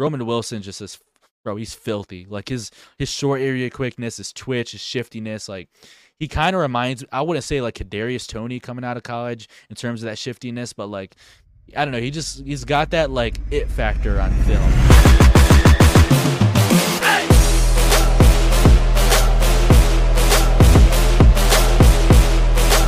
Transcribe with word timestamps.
Roman 0.00 0.24
Wilson 0.24 0.62
just 0.62 0.80
is 0.80 0.98
bro, 1.44 1.56
he's 1.56 1.74
filthy. 1.74 2.26
Like 2.28 2.48
his 2.48 2.70
his 2.98 3.10
short 3.10 3.42
area 3.42 3.68
quickness, 3.68 4.16
his 4.16 4.32
twitch, 4.32 4.72
his 4.72 4.80
shiftiness, 4.80 5.46
like 5.46 5.68
he 6.18 6.26
kind 6.26 6.56
of 6.56 6.62
reminds 6.62 7.04
I 7.12 7.20
wouldn't 7.20 7.44
say 7.44 7.60
like 7.60 7.74
Kadarius 7.74 8.26
Toney 8.26 8.60
coming 8.60 8.84
out 8.84 8.96
of 8.96 9.02
college 9.02 9.46
in 9.68 9.76
terms 9.76 10.02
of 10.02 10.06
that 10.06 10.18
shiftiness, 10.18 10.72
but 10.72 10.86
like 10.86 11.16
I 11.76 11.84
don't 11.84 11.92
know, 11.92 12.00
he 12.00 12.10
just 12.10 12.42
he's 12.44 12.64
got 12.64 12.90
that 12.90 13.10
like 13.10 13.38
it 13.50 13.68
factor 13.68 14.18
on 14.18 14.30
film. 14.44 14.70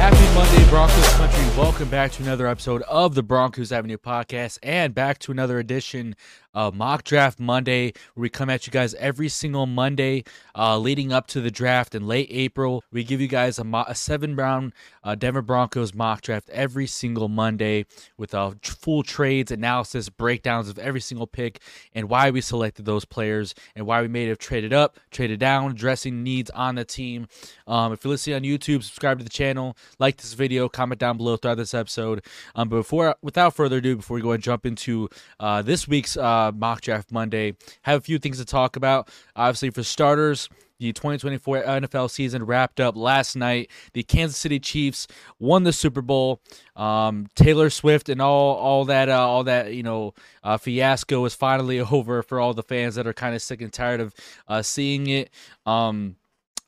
Happy 0.01 0.35
Monday, 0.35 0.69
Broncos 0.71 1.09
country. 1.11 1.43
Welcome 1.57 1.91
back 1.91 2.11
to 2.13 2.23
another 2.23 2.49
episode 2.49 2.83
of 2.83 3.15
the 3.15 3.23
Broncos 3.23 3.71
Avenue 3.71 3.99
podcast 3.99 4.59
and 4.63 4.95
back 4.95 5.19
to 5.19 5.31
another 5.31 5.59
edition 5.59 6.17
of 6.55 6.75
Mock 6.75 7.05
Draft 7.05 7.41
Monday, 7.41 7.93
where 8.15 8.23
we 8.23 8.29
come 8.29 8.51
at 8.51 8.67
you 8.67 8.71
guys 8.71 8.95
every 8.95 9.29
single 9.29 9.67
Monday 9.67 10.25
uh, 10.57 10.79
leading 10.79 11.13
up 11.13 11.27
to 11.29 11.41
the 11.41 11.51
draft 11.51 11.95
in 11.95 12.07
late 12.07 12.29
April. 12.31 12.85
We 12.93 13.05
give 13.05 13.21
you 13.21 13.29
guys 13.29 13.59
a, 13.59 13.65
mo- 13.65 13.85
a 13.87 13.95
seven 13.95 14.37
round 14.37 14.73
uh, 15.05 15.15
Denver 15.15 15.43
Broncos 15.43 15.95
mock 15.95 16.23
draft 16.23 16.51
every 16.51 16.87
single 16.87 17.29
Monday 17.29 17.87
with 18.17 18.35
uh, 18.35 18.53
full 18.63 19.03
trades, 19.03 19.51
analysis, 19.51 20.09
breakdowns 20.09 20.69
of 20.69 20.79
every 20.79 21.01
single 21.01 21.27
pick 21.27 21.61
and 21.95 22.09
why 22.09 22.31
we 22.31 22.41
selected 22.41 22.85
those 22.85 23.05
players 23.05 23.55
and 23.75 23.87
why 23.87 24.03
we 24.03 24.09
may 24.09 24.27
have 24.27 24.39
traded 24.39 24.73
up, 24.73 24.99
traded 25.11 25.41
down, 25.41 25.71
addressing 25.71 26.23
needs 26.23 26.51
on 26.51 26.75
the 26.75 26.85
team. 26.85 27.27
Um, 27.67 27.93
if 27.93 28.05
you're 28.05 28.11
listening 28.11 28.37
on 28.37 28.43
YouTube, 28.43 28.83
subscribe 28.83 29.19
to 29.19 29.25
the 29.25 29.31
channel, 29.31 29.77
like 29.99 30.17
this 30.17 30.33
video, 30.35 30.69
comment 30.69 30.99
down 30.99 31.17
below 31.17 31.37
throughout 31.37 31.57
this 31.57 31.75
episode. 31.75 32.25
Um, 32.55 32.69
but 32.69 32.77
before, 32.77 33.17
without 33.23 33.55
further 33.55 33.79
ado, 33.79 33.97
before 33.97 34.17
we 34.17 34.21
go 34.21 34.33
and 34.33 34.43
jump 34.43 34.67
into 34.67 35.09
uh, 35.41 35.63
this 35.63 35.89
week's 35.89 36.17
uh, 36.17 36.42
mock 36.51 36.81
draft 36.81 37.13
Monday, 37.13 37.55
have 37.83 37.99
a 37.99 38.03
few 38.03 38.19
things 38.19 38.39
to 38.39 38.45
talk 38.45 38.77
about. 38.77 39.09
Obviously, 39.37 39.71
for 39.71 39.83
starters, 39.83 40.49
the 40.83 40.93
2024 40.93 41.63
NFL 41.63 42.11
season 42.11 42.45
wrapped 42.45 42.81
up 42.81 42.97
last 42.97 43.37
night. 43.37 43.71
The 43.93 44.03
Kansas 44.03 44.37
City 44.37 44.59
Chiefs 44.59 45.07
won 45.39 45.63
the 45.63 45.73
Super 45.73 46.03
Bowl. 46.03 46.41
Um, 46.75 47.29
Taylor 47.37 47.71
Swift 47.71 48.09
and 48.09 48.21
all 48.21 48.57
all 48.57 48.85
that 48.87 49.09
uh, 49.09 49.27
all 49.27 49.45
that 49.45 49.75
you 49.75 49.85
know 49.85 50.15
uh, 50.43 50.59
fiasco 50.59 51.25
is 51.25 51.35
finally 51.35 51.79
over 51.93 52.23
for 52.23 52.41
all 52.41 52.53
the 52.53 52.65
fans 52.65 52.97
that 52.97 53.07
are 53.07 53.13
kind 53.13 53.35
of 53.35 53.43
sick 53.43 53.63
and 53.63 53.73
tired 53.73 54.01
of 54.01 54.15
uh, 54.49 54.63
seeing 54.63 55.07
it. 55.07 55.31
Um, 55.67 56.17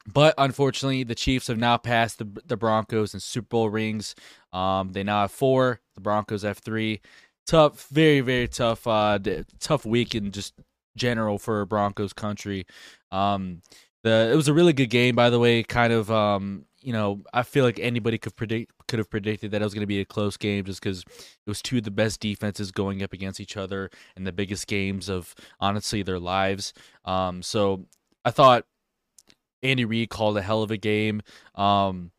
but 0.06 0.34
unfortunately, 0.36 1.02
the 1.02 1.14
Chiefs 1.14 1.46
have 1.46 1.56
now 1.56 1.78
passed 1.78 2.18
the, 2.18 2.28
the 2.46 2.56
Broncos 2.56 3.14
in 3.14 3.20
Super 3.20 3.48
Bowl 3.48 3.70
rings. 3.70 4.14
Um, 4.52 4.92
they 4.92 5.02
now 5.02 5.22
have 5.22 5.32
four. 5.32 5.80
The 5.94 6.02
Broncos 6.02 6.42
have 6.42 6.58
three. 6.58 7.00
Tough, 7.46 7.88
very, 7.88 8.20
very 8.20 8.48
tough, 8.48 8.86
uh, 8.86 9.18
tough 9.60 9.84
week 9.84 10.14
in 10.14 10.30
just 10.30 10.54
general 10.96 11.38
for 11.38 11.64
Broncos 11.66 12.12
country. 12.12 12.66
Um, 13.12 13.60
the 14.02 14.30
it 14.32 14.36
was 14.36 14.48
a 14.48 14.54
really 14.54 14.72
good 14.72 14.90
game, 14.90 15.14
by 15.14 15.30
the 15.30 15.38
way. 15.38 15.62
Kind 15.62 15.92
of, 15.92 16.10
um, 16.10 16.66
you 16.80 16.92
know, 16.92 17.22
I 17.32 17.42
feel 17.42 17.64
like 17.64 17.78
anybody 17.80 18.18
could 18.18 18.36
predict 18.36 18.72
could 18.86 18.98
have 18.98 19.10
predicted 19.10 19.50
that 19.50 19.62
it 19.62 19.64
was 19.64 19.74
going 19.74 19.82
to 19.82 19.86
be 19.86 20.00
a 20.00 20.04
close 20.04 20.36
game 20.36 20.64
just 20.64 20.80
because 20.80 21.00
it 21.02 21.48
was 21.48 21.62
two 21.62 21.78
of 21.78 21.84
the 21.84 21.90
best 21.90 22.20
defenses 22.20 22.70
going 22.70 23.02
up 23.02 23.12
against 23.12 23.40
each 23.40 23.56
other 23.56 23.90
in 24.16 24.24
the 24.24 24.32
biggest 24.32 24.66
games 24.66 25.08
of 25.08 25.34
honestly 25.60 26.02
their 26.02 26.18
lives. 26.18 26.72
Um, 27.04 27.42
so 27.42 27.86
I 28.24 28.30
thought 28.30 28.66
Andy 29.62 29.84
Reid 29.84 30.10
called 30.10 30.36
a 30.36 30.42
hell 30.42 30.62
of 30.62 30.70
a 30.70 30.76
game. 30.76 31.22
Um, 31.54 32.10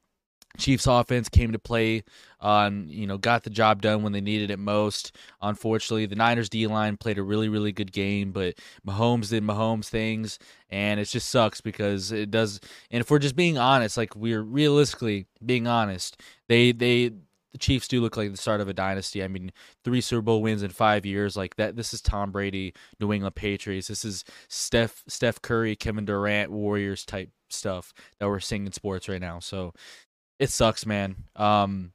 Chiefs 0.58 0.88
offense 0.88 1.30
came 1.30 1.52
to 1.52 1.60
play 1.60 2.04
on, 2.40 2.88
you 2.88 3.08
know, 3.08 3.18
got 3.18 3.44
the 3.44 3.50
job 3.50 3.82
done 3.82 4.04
when 4.04 4.12
they 4.12 4.22
needed 4.22 4.52
it 4.52 4.60
most. 4.60 5.16
Unfortunately, 5.42 6.06
the 6.06 6.16
Niners 6.16 6.50
D 6.50 6.68
line 6.68 6.98
played 6.98 7.18
a 7.18 7.24
really, 7.24 7.50
really 7.50 7.72
good 7.72 7.92
game, 7.92 8.32
but 8.32 8.56
Mahomes 8.88 9.30
did 9.30 9.44
Mahomes 9.44 9.88
things, 9.88 10.40
and 10.70 11.00
it 11.00 11.06
just 11.06 11.30
sucks 11.30 11.62
because 11.62 12.12
it 12.12 12.32
does. 12.32 12.60
And 12.92 13.02
if 13.02 13.10
we're 13.10 13.20
just 13.20 13.36
being 13.36 13.58
honest, 13.58 13.98
like 13.98 14.16
we're 14.16 14.44
realistically 14.44 15.28
being 15.46 15.68
honest, 15.68 16.22
they 16.48 16.72
they 16.72 17.12
the 17.56 17.60
Chiefs 17.60 17.88
do 17.88 18.02
look 18.02 18.18
like 18.18 18.32
the 18.32 18.38
start 18.38 18.60
of 18.60 18.68
a 18.68 18.74
dynasty. 18.74 19.24
I 19.24 19.30
mean, 19.30 19.50
three 19.86 20.02
Super 20.02 20.22
Bowl 20.22 20.42
wins 20.42 20.62
in 20.62 20.72
five 20.72 21.06
years, 21.06 21.38
like 21.38 21.56
that. 21.56 21.78
This 21.78 21.94
is 21.94 22.02
Tom 22.02 22.32
Brady, 22.32 22.74
New 23.00 23.14
England 23.14 23.36
Patriots. 23.36 23.88
This 23.88 24.04
is 24.04 24.26
Steph 24.50 25.06
Steph 25.08 25.42
Curry, 25.42 25.78
Kevin 25.78 26.04
Durant, 26.04 26.52
Warriors 26.52 27.06
type 27.06 27.30
stuff 27.50 27.94
that 28.20 28.28
we're 28.28 28.42
seeing 28.42 28.66
in 28.66 28.74
sports 28.74 29.08
right 29.08 29.22
now. 29.22 29.40
So 29.40 29.74
it 30.40 30.50
sucks, 30.50 30.86
man. 30.86 31.16
Um, 31.36 31.92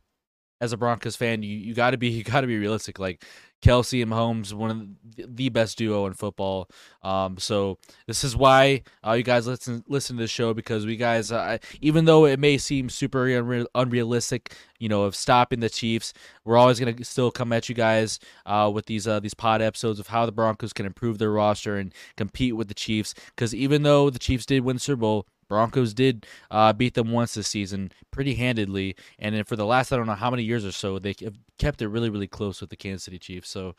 as 0.60 0.72
a 0.72 0.76
Broncos 0.76 1.16
fan, 1.16 1.42
you, 1.42 1.56
you 1.56 1.74
got 1.74 1.92
to 1.92 1.96
be 1.96 2.08
you 2.10 2.24
got 2.24 2.42
to 2.42 2.46
be 2.46 2.58
realistic. 2.58 2.98
Like 2.98 3.24
Kelce 3.62 4.02
and 4.02 4.10
Mahomes, 4.10 4.52
one 4.54 4.70
of 4.70 5.36
the, 5.36 5.48
best 5.50 5.76
duo 5.76 6.06
in 6.06 6.14
football. 6.14 6.68
Um, 7.02 7.36
so 7.38 7.78
this 8.06 8.24
is 8.24 8.34
why 8.34 8.82
uh, 9.06 9.12
you 9.12 9.22
guys 9.22 9.46
listen 9.46 9.84
listen 9.88 10.16
to 10.16 10.22
the 10.22 10.28
show 10.28 10.54
because 10.54 10.86
we 10.86 10.96
guys, 10.96 11.30
uh, 11.30 11.58
even 11.80 12.04
though 12.04 12.24
it 12.24 12.38
may 12.38 12.56
seem 12.56 12.88
super 12.88 13.26
unre- 13.26 13.66
unrealistic, 13.74 14.54
you 14.78 14.88
know, 14.88 15.02
of 15.02 15.14
stopping 15.14 15.60
the 15.60 15.68
Chiefs, 15.68 16.14
we're 16.44 16.56
always 16.56 16.78
gonna 16.80 17.04
still 17.04 17.30
come 17.30 17.52
at 17.52 17.68
you 17.68 17.74
guys 17.74 18.18
uh, 18.46 18.70
with 18.72 18.86
these 18.86 19.06
uh, 19.06 19.20
these 19.20 19.34
pod 19.34 19.60
episodes 19.60 19.98
of 19.98 20.06
how 20.08 20.24
the 20.24 20.32
Broncos 20.32 20.72
can 20.72 20.86
improve 20.86 21.18
their 21.18 21.32
roster 21.32 21.76
and 21.76 21.92
compete 22.16 22.56
with 22.56 22.68
the 22.68 22.74
Chiefs. 22.74 23.14
Because 23.34 23.54
even 23.54 23.82
though 23.82 24.08
the 24.08 24.18
Chiefs 24.18 24.46
did 24.46 24.64
win 24.64 24.76
the 24.76 24.80
Super 24.80 25.00
Bowl, 25.00 25.26
Broncos 25.50 25.92
did 25.92 26.26
uh, 26.50 26.72
beat 26.72 26.94
them 26.94 27.10
once 27.10 27.34
this 27.34 27.48
season, 27.48 27.90
pretty 28.12 28.36
handedly, 28.36 28.96
and 29.18 29.34
then 29.34 29.44
for 29.44 29.56
the 29.56 29.66
last 29.66 29.92
I 29.92 29.96
don't 29.96 30.06
know 30.06 30.14
how 30.14 30.30
many 30.30 30.44
years 30.44 30.64
or 30.64 30.72
so, 30.72 30.98
they 30.98 31.12
kept 31.58 31.82
it 31.82 31.88
really, 31.88 32.08
really 32.08 32.28
close 32.28 32.60
with 32.60 32.70
the 32.70 32.76
Kansas 32.76 33.02
City 33.02 33.18
Chiefs. 33.18 33.50
So, 33.50 33.74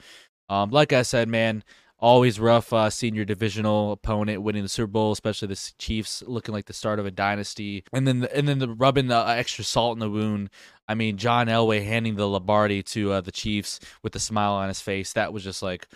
um, 0.50 0.70
like 0.70 0.92
I 0.92 1.02
said, 1.02 1.30
man, 1.30 1.64
always 1.98 2.40
rough 2.40 2.74
uh, 2.74 2.90
seeing 2.90 3.16
your 3.16 3.24
divisional 3.24 3.94
opponent 3.94 4.42
winning 4.42 4.64
the 4.64 4.70
Super 4.70 4.88
Bowl, 4.88 5.14
especially 5.14 5.48
the 5.48 5.72
Chiefs 5.78 6.22
looking 6.28 6.54
like 6.54 6.66
the 6.66 6.74
start 6.74 7.00
of 7.00 7.06
a 7.06 7.12
dynasty, 7.12 7.86
and 7.94 8.06
then 8.06 8.28
and 8.36 8.48
then 8.48 8.60
the 8.60 8.70
rubbing 8.70 9.08
the 9.08 9.30
extra 9.30 9.64
salt 9.64 9.96
in 9.96 10.00
the 10.00 10.10
wound. 10.10 10.50
I 10.90 10.94
mean, 10.94 11.16
John 11.16 11.48
Elway 11.48 11.86
handing 11.86 12.16
the 12.16 12.28
Lombardi 12.28 12.84
to 12.84 13.14
uh, 13.14 13.22
the 13.22 13.32
Chiefs 13.32 13.80
with 14.04 14.14
a 14.16 14.20
smile 14.20 14.54
on 14.54 14.68
his 14.68 14.82
face. 14.82 15.14
That 15.14 15.32
was 15.32 15.44
just 15.44 15.64
like 15.64 15.88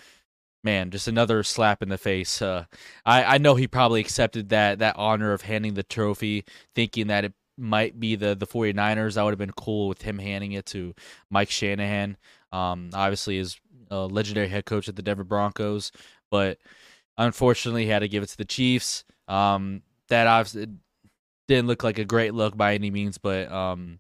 man, 0.65 0.91
just 0.91 1.07
another 1.07 1.43
slap 1.43 1.81
in 1.81 1.89
the 1.89 1.97
face. 1.97 2.41
Uh, 2.41 2.65
I 3.05 3.35
I 3.35 3.37
know 3.37 3.55
he 3.55 3.67
probably 3.67 4.01
accepted 4.01 4.49
that 4.49 4.79
that 4.79 4.97
honor 4.97 5.31
of 5.31 5.43
handing 5.43 5.75
the 5.75 5.83
trophy, 5.83 6.43
thinking 6.73 7.07
that 7.07 7.23
it 7.23 7.33
might 7.57 7.99
be 7.99 8.15
the 8.15 8.35
the 8.35 8.47
49ers. 8.47 9.15
I 9.15 9.23
would 9.23 9.31
have 9.31 9.39
been 9.39 9.51
cool 9.51 9.87
with 9.87 10.01
him 10.01 10.19
handing 10.19 10.51
it 10.53 10.65
to 10.67 10.93
Mike 11.29 11.49
Shanahan. 11.51 12.17
Um, 12.51 12.89
obviously, 12.93 13.37
is 13.37 13.57
a 13.91 14.05
legendary 14.07 14.49
head 14.49 14.65
coach 14.65 14.89
at 14.89 14.97
the 14.97 15.01
Denver 15.01 15.23
Broncos, 15.23 15.91
but 16.29 16.57
unfortunately, 17.17 17.83
he 17.83 17.89
had 17.89 17.99
to 17.99 18.09
give 18.09 18.23
it 18.23 18.29
to 18.29 18.37
the 18.37 18.45
Chiefs. 18.45 19.05
Um, 19.27 19.83
that 20.09 20.27
obviously 20.27 20.67
didn't 21.47 21.67
look 21.67 21.83
like 21.83 21.99
a 21.99 22.05
great 22.05 22.33
look 22.33 22.57
by 22.57 22.73
any 22.73 22.91
means, 22.91 23.17
but 23.17 23.51
um, 23.51 23.99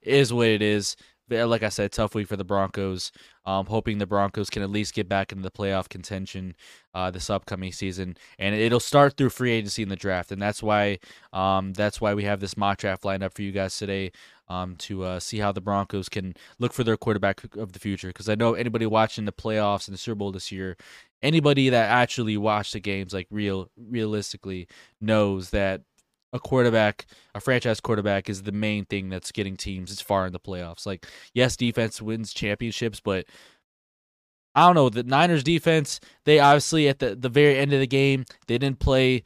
is 0.00 0.32
what 0.32 0.48
it 0.48 0.62
is 0.62 0.96
like 1.30 1.62
I 1.62 1.68
said, 1.68 1.92
tough 1.92 2.14
week 2.14 2.28
for 2.28 2.36
the 2.36 2.44
Broncos. 2.44 3.12
Um, 3.46 3.66
hoping 3.66 3.98
the 3.98 4.06
Broncos 4.06 4.48
can 4.48 4.62
at 4.62 4.70
least 4.70 4.94
get 4.94 5.08
back 5.08 5.30
into 5.30 5.42
the 5.42 5.50
playoff 5.50 5.88
contention 5.88 6.54
uh, 6.94 7.10
this 7.10 7.28
upcoming 7.28 7.72
season, 7.72 8.16
and 8.38 8.54
it'll 8.54 8.80
start 8.80 9.16
through 9.16 9.30
free 9.30 9.52
agency 9.52 9.82
in 9.82 9.88
the 9.88 9.96
draft, 9.96 10.32
and 10.32 10.40
that's 10.40 10.62
why 10.62 10.98
um, 11.32 11.72
that's 11.74 12.00
why 12.00 12.14
we 12.14 12.24
have 12.24 12.40
this 12.40 12.56
mock 12.56 12.78
draft 12.78 13.04
lined 13.04 13.22
up 13.22 13.34
for 13.34 13.42
you 13.42 13.52
guys 13.52 13.76
today 13.76 14.12
um, 14.48 14.76
to 14.76 15.04
uh, 15.04 15.20
see 15.20 15.38
how 15.38 15.52
the 15.52 15.60
Broncos 15.60 16.08
can 16.08 16.34
look 16.58 16.72
for 16.72 16.84
their 16.84 16.96
quarterback 16.96 17.42
of 17.56 17.72
the 17.72 17.78
future. 17.78 18.08
Because 18.08 18.28
I 18.28 18.34
know 18.34 18.54
anybody 18.54 18.86
watching 18.86 19.24
the 19.24 19.32
playoffs 19.32 19.88
and 19.88 19.94
the 19.94 19.98
Super 19.98 20.16
Bowl 20.16 20.32
this 20.32 20.52
year, 20.52 20.76
anybody 21.22 21.68
that 21.70 21.90
actually 21.90 22.36
watched 22.36 22.72
the 22.72 22.80
games 22.80 23.12
like 23.12 23.26
real 23.30 23.70
realistically 23.76 24.68
knows 25.00 25.50
that 25.50 25.82
a 26.34 26.40
quarterback, 26.40 27.06
a 27.34 27.40
franchise 27.40 27.80
quarterback, 27.80 28.28
is 28.28 28.42
the 28.42 28.52
main 28.52 28.84
thing 28.84 29.08
that's 29.08 29.32
getting 29.32 29.56
teams 29.56 29.90
as 29.90 30.02
far 30.02 30.26
in 30.26 30.32
the 30.32 30.40
playoffs. 30.40 30.84
Like, 30.84 31.06
yes, 31.32 31.56
defense 31.56 32.02
wins 32.02 32.34
championships, 32.34 33.00
but 33.00 33.24
I 34.54 34.66
don't 34.66 34.74
know. 34.74 34.88
The 34.88 35.02
Niners 35.04 35.42
defense, 35.42 36.00
they 36.24 36.40
obviously 36.40 36.88
at 36.88 36.98
the, 36.98 37.14
the 37.14 37.28
very 37.28 37.56
end 37.56 37.72
of 37.72 37.80
the 37.80 37.86
game, 37.86 38.24
they 38.46 38.58
didn't 38.58 38.78
play. 38.78 39.22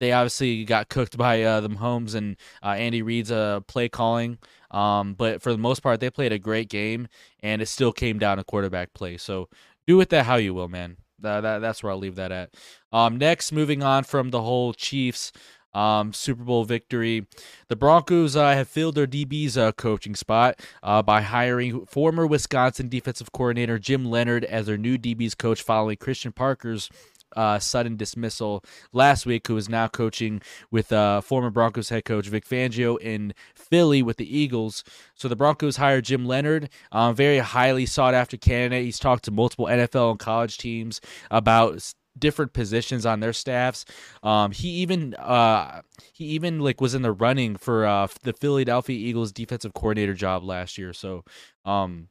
They 0.00 0.12
obviously 0.12 0.64
got 0.64 0.88
cooked 0.88 1.16
by 1.16 1.42
uh, 1.42 1.60
the 1.60 1.70
Mahomes 1.70 2.14
and 2.14 2.36
uh, 2.62 2.70
Andy 2.70 3.02
Reid's 3.02 3.30
uh, 3.30 3.60
play 3.60 3.88
calling. 3.88 4.38
Um, 4.70 5.14
but 5.14 5.40
for 5.40 5.52
the 5.52 5.58
most 5.58 5.80
part, 5.80 6.00
they 6.00 6.10
played 6.10 6.32
a 6.32 6.38
great 6.38 6.68
game, 6.68 7.08
and 7.40 7.62
it 7.62 7.66
still 7.66 7.92
came 7.92 8.18
down 8.18 8.36
to 8.36 8.44
quarterback 8.44 8.92
play. 8.92 9.16
So 9.16 9.48
do 9.86 9.96
with 9.96 10.10
that 10.10 10.26
how 10.26 10.36
you 10.36 10.52
will, 10.52 10.68
man. 10.68 10.96
That, 11.20 11.40
that, 11.40 11.58
that's 11.60 11.82
where 11.82 11.92
I'll 11.92 11.98
leave 11.98 12.16
that 12.16 12.30
at. 12.30 12.50
Um, 12.92 13.16
next, 13.16 13.52
moving 13.52 13.82
on 13.82 14.04
from 14.04 14.30
the 14.30 14.42
whole 14.42 14.74
Chiefs 14.74 15.32
um, 15.76 16.12
Super 16.12 16.42
Bowl 16.42 16.64
victory. 16.64 17.26
The 17.68 17.76
Broncos 17.76 18.34
uh, 18.34 18.52
have 18.52 18.68
filled 18.68 18.94
their 18.94 19.06
DB's 19.06 19.58
uh, 19.58 19.72
coaching 19.72 20.14
spot 20.14 20.58
uh, 20.82 21.02
by 21.02 21.20
hiring 21.20 21.84
former 21.86 22.26
Wisconsin 22.26 22.88
defensive 22.88 23.30
coordinator 23.32 23.78
Jim 23.78 24.04
Leonhard 24.06 24.44
as 24.44 24.66
their 24.66 24.78
new 24.78 24.96
DB's 24.96 25.34
coach 25.34 25.62
following 25.62 25.98
Christian 25.98 26.32
Parker's 26.32 26.88
uh, 27.34 27.58
sudden 27.58 27.96
dismissal 27.96 28.64
last 28.92 29.26
week, 29.26 29.46
who 29.46 29.56
is 29.56 29.68
now 29.68 29.88
coaching 29.88 30.40
with 30.70 30.92
uh, 30.92 31.20
former 31.20 31.50
Broncos 31.50 31.90
head 31.90 32.04
coach 32.04 32.28
Vic 32.28 32.46
Fangio 32.48 32.98
in 32.98 33.34
Philly 33.54 34.02
with 34.02 34.16
the 34.16 34.38
Eagles. 34.38 34.82
So 35.14 35.28
the 35.28 35.36
Broncos 35.36 35.76
hired 35.76 36.04
Jim 36.04 36.24
Leonhard, 36.24 36.70
um, 36.92 37.14
very 37.14 37.38
highly 37.38 37.84
sought 37.84 38.14
after 38.14 38.38
candidate. 38.38 38.84
He's 38.84 38.98
talked 38.98 39.24
to 39.24 39.30
multiple 39.30 39.66
NFL 39.66 40.12
and 40.12 40.18
college 40.18 40.56
teams 40.56 41.00
about 41.30 41.92
different 42.18 42.52
positions 42.52 43.06
on 43.06 43.20
their 43.20 43.32
staffs. 43.32 43.84
Um, 44.22 44.52
he 44.52 44.68
even 44.68 45.14
uh, 45.14 45.82
he 46.12 46.24
even 46.26 46.60
like 46.60 46.80
was 46.80 46.94
in 46.94 47.02
the 47.02 47.12
running 47.12 47.56
for 47.56 47.86
uh, 47.86 48.08
the 48.22 48.32
Philadelphia 48.32 48.96
Eagles 48.96 49.32
defensive 49.32 49.74
coordinator 49.74 50.14
job 50.14 50.44
last 50.44 50.78
year. 50.78 50.92
So 50.92 51.24
um, 51.64 52.08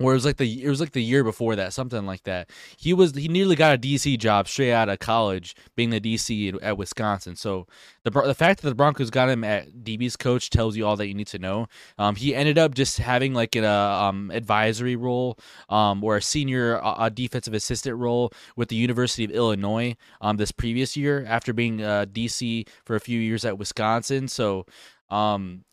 or 0.00 0.12
it 0.12 0.14
was 0.14 0.24
like 0.24 0.36
the 0.36 0.64
it 0.64 0.68
was 0.68 0.80
like 0.80 0.92
the 0.92 1.02
year 1.02 1.24
before 1.24 1.56
that, 1.56 1.72
something 1.72 2.06
like 2.06 2.22
that. 2.22 2.50
He 2.76 2.94
was 2.94 3.16
he 3.16 3.26
nearly 3.26 3.56
got 3.56 3.74
a 3.74 3.78
DC 3.78 4.16
job 4.18 4.46
straight 4.46 4.72
out 4.72 4.88
of 4.88 5.00
college, 5.00 5.56
being 5.74 5.90
the 5.90 6.00
DC 6.00 6.56
at, 6.62 6.78
Wisconsin. 6.78 7.34
So 7.34 7.66
the 8.04 8.10
the 8.10 8.34
fact 8.34 8.62
that 8.62 8.68
the 8.68 8.76
Broncos 8.76 9.10
got 9.10 9.28
him 9.28 9.42
at 9.42 9.82
DB's 9.82 10.16
coach 10.16 10.50
tells 10.50 10.76
you 10.76 10.86
all 10.86 10.94
that 10.96 11.08
you 11.08 11.14
need 11.14 11.26
to 11.28 11.38
know. 11.40 11.66
Um, 11.98 12.14
he 12.14 12.32
ended 12.32 12.58
up 12.58 12.74
just 12.74 12.98
having 12.98 13.34
like 13.34 13.56
a 13.56 13.66
um, 13.66 14.30
advisory 14.32 14.94
role, 14.94 15.36
um, 15.68 16.04
or 16.04 16.16
a 16.16 16.22
senior 16.22 16.80
uh, 16.82 17.08
defensive 17.08 17.54
assistant 17.54 17.96
role 17.96 18.32
with 18.54 18.68
the 18.68 18.76
University 18.76 19.24
of 19.24 19.32
Illinois, 19.32 19.96
um, 20.20 20.36
this 20.36 20.52
previous 20.52 20.96
year 20.96 21.24
after 21.26 21.52
being 21.52 21.82
uh, 21.82 22.06
DC 22.08 22.68
for 22.84 22.94
a 22.94 23.00
few 23.00 23.18
years 23.18 23.44
at 23.44 23.58
Wisconsin. 23.58 24.28
So, 24.28 24.64
um, 25.10 25.64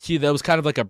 he 0.00 0.16
that 0.16 0.30
was 0.30 0.42
kind 0.42 0.58
of 0.58 0.64
like 0.64 0.78
a 0.78 0.86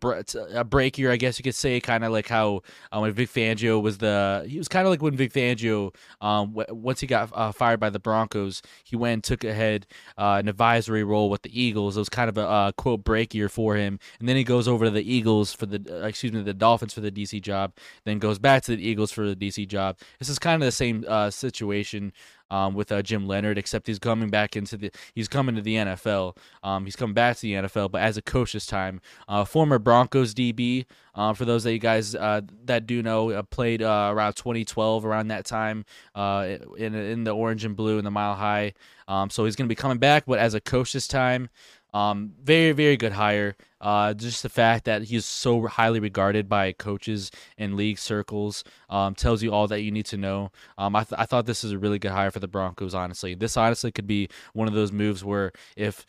a 0.52 0.64
break 0.64 0.98
year, 0.98 1.10
I 1.10 1.16
guess 1.16 1.38
you 1.38 1.42
could 1.42 1.54
say, 1.54 1.80
kind 1.80 2.04
of 2.04 2.12
like 2.12 2.28
how 2.28 2.62
uh, 2.92 3.00
when 3.00 3.12
Vic 3.12 3.30
Fangio 3.30 3.80
was 3.82 3.98
the 3.98 4.44
he 4.48 4.58
was 4.58 4.68
kind 4.68 4.86
of 4.86 4.90
like 4.90 5.02
when 5.02 5.16
Vic 5.16 5.32
Fangio 5.32 5.94
um 6.20 6.52
w- 6.54 6.66
once 6.74 7.00
he 7.00 7.06
got 7.06 7.30
uh, 7.34 7.52
fired 7.52 7.80
by 7.80 7.90
the 7.90 7.98
Broncos, 7.98 8.62
he 8.84 8.96
went 8.96 9.14
and 9.14 9.24
took 9.24 9.44
ahead 9.44 9.86
uh, 10.18 10.36
an 10.38 10.48
advisory 10.48 11.04
role 11.04 11.30
with 11.30 11.42
the 11.42 11.60
Eagles. 11.60 11.96
It 11.96 12.00
was 12.00 12.08
kind 12.08 12.28
of 12.28 12.36
a 12.36 12.46
uh, 12.46 12.72
quote 12.72 13.04
break 13.04 13.34
year 13.34 13.48
for 13.48 13.76
him, 13.76 13.98
and 14.20 14.28
then 14.28 14.36
he 14.36 14.44
goes 14.44 14.68
over 14.68 14.84
to 14.84 14.90
the 14.90 15.10
Eagles 15.10 15.52
for 15.52 15.66
the 15.66 16.02
uh, 16.02 16.06
excuse 16.06 16.32
me 16.32 16.42
the 16.42 16.54
Dolphins 16.54 16.92
for 16.92 17.00
the 17.00 17.10
DC 17.10 17.40
job, 17.40 17.72
then 18.04 18.18
goes 18.18 18.38
back 18.38 18.62
to 18.64 18.76
the 18.76 18.86
Eagles 18.86 19.10
for 19.10 19.26
the 19.26 19.36
DC 19.36 19.66
job. 19.68 19.96
This 20.18 20.28
is 20.28 20.38
kind 20.38 20.62
of 20.62 20.66
the 20.66 20.72
same 20.72 21.04
uh, 21.08 21.30
situation 21.30 22.12
um, 22.50 22.74
with 22.74 22.90
uh, 22.92 23.02
Jim 23.02 23.26
Leonhard, 23.26 23.58
except 23.58 23.86
he's 23.86 23.98
coming 23.98 24.30
back 24.30 24.56
into 24.56 24.76
the 24.76 24.90
he's 25.14 25.28
coming 25.28 25.54
to 25.56 25.62
the 25.62 25.76
NFL. 25.76 26.36
Um, 26.62 26.84
he's 26.84 26.96
coming 26.96 27.14
back 27.14 27.36
to 27.36 27.42
the 27.42 27.52
NFL, 27.54 27.90
but 27.90 28.02
as 28.02 28.16
a 28.16 28.22
coach 28.22 28.52
this 28.52 28.66
time. 28.66 29.00
Uh, 29.28 29.44
former 29.44 29.78
Broncos 29.78 30.34
DB. 30.34 30.86
Uh, 31.14 31.34
for 31.34 31.44
those 31.44 31.66
of 31.66 31.72
you 31.72 31.80
guys 31.80 32.14
uh, 32.14 32.40
that 32.64 32.86
do 32.86 33.02
know, 33.02 33.30
uh, 33.30 33.42
played 33.42 33.82
uh, 33.82 34.08
around 34.12 34.34
2012, 34.34 35.04
around 35.04 35.28
that 35.28 35.44
time, 35.44 35.84
in 36.14 36.94
in 36.94 37.24
the 37.24 37.32
orange 37.32 37.64
and 37.64 37.74
blue 37.74 37.98
in 37.98 38.04
the 38.04 38.10
Mile 38.10 38.36
High. 38.36 38.74
Um, 39.08 39.30
so 39.30 39.44
he's 39.44 39.56
going 39.56 39.66
to 39.66 39.72
be 39.72 39.74
coming 39.74 39.98
back, 39.98 40.26
but 40.26 40.38
as 40.38 40.54
a 40.54 40.60
coach 40.60 40.92
this 40.92 41.08
time. 41.08 41.48
Um, 41.94 42.34
very, 42.42 42.72
very 42.72 42.96
good 42.96 43.12
hire. 43.12 43.56
Uh, 43.80 44.12
just 44.12 44.42
the 44.42 44.48
fact 44.48 44.84
that 44.84 45.02
he's 45.04 45.24
so 45.24 45.66
highly 45.66 46.00
regarded 46.00 46.48
by 46.48 46.72
coaches 46.72 47.30
and 47.56 47.76
league 47.76 47.98
circles 47.98 48.64
um, 48.90 49.14
tells 49.14 49.42
you 49.42 49.52
all 49.52 49.68
that 49.68 49.82
you 49.82 49.90
need 49.90 50.06
to 50.06 50.16
know. 50.16 50.50
Um, 50.76 50.96
I, 50.96 51.04
th- 51.04 51.18
I 51.18 51.26
thought 51.26 51.46
this 51.46 51.64
is 51.64 51.72
a 51.72 51.78
really 51.78 51.98
good 51.98 52.10
hire 52.10 52.30
for 52.30 52.40
the 52.40 52.48
Broncos, 52.48 52.94
honestly. 52.94 53.34
This 53.34 53.56
honestly 53.56 53.92
could 53.92 54.06
be 54.06 54.28
one 54.52 54.68
of 54.68 54.74
those 54.74 54.92
moves 54.92 55.24
where 55.24 55.52
if 55.76 56.04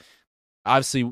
obviously 0.65 1.11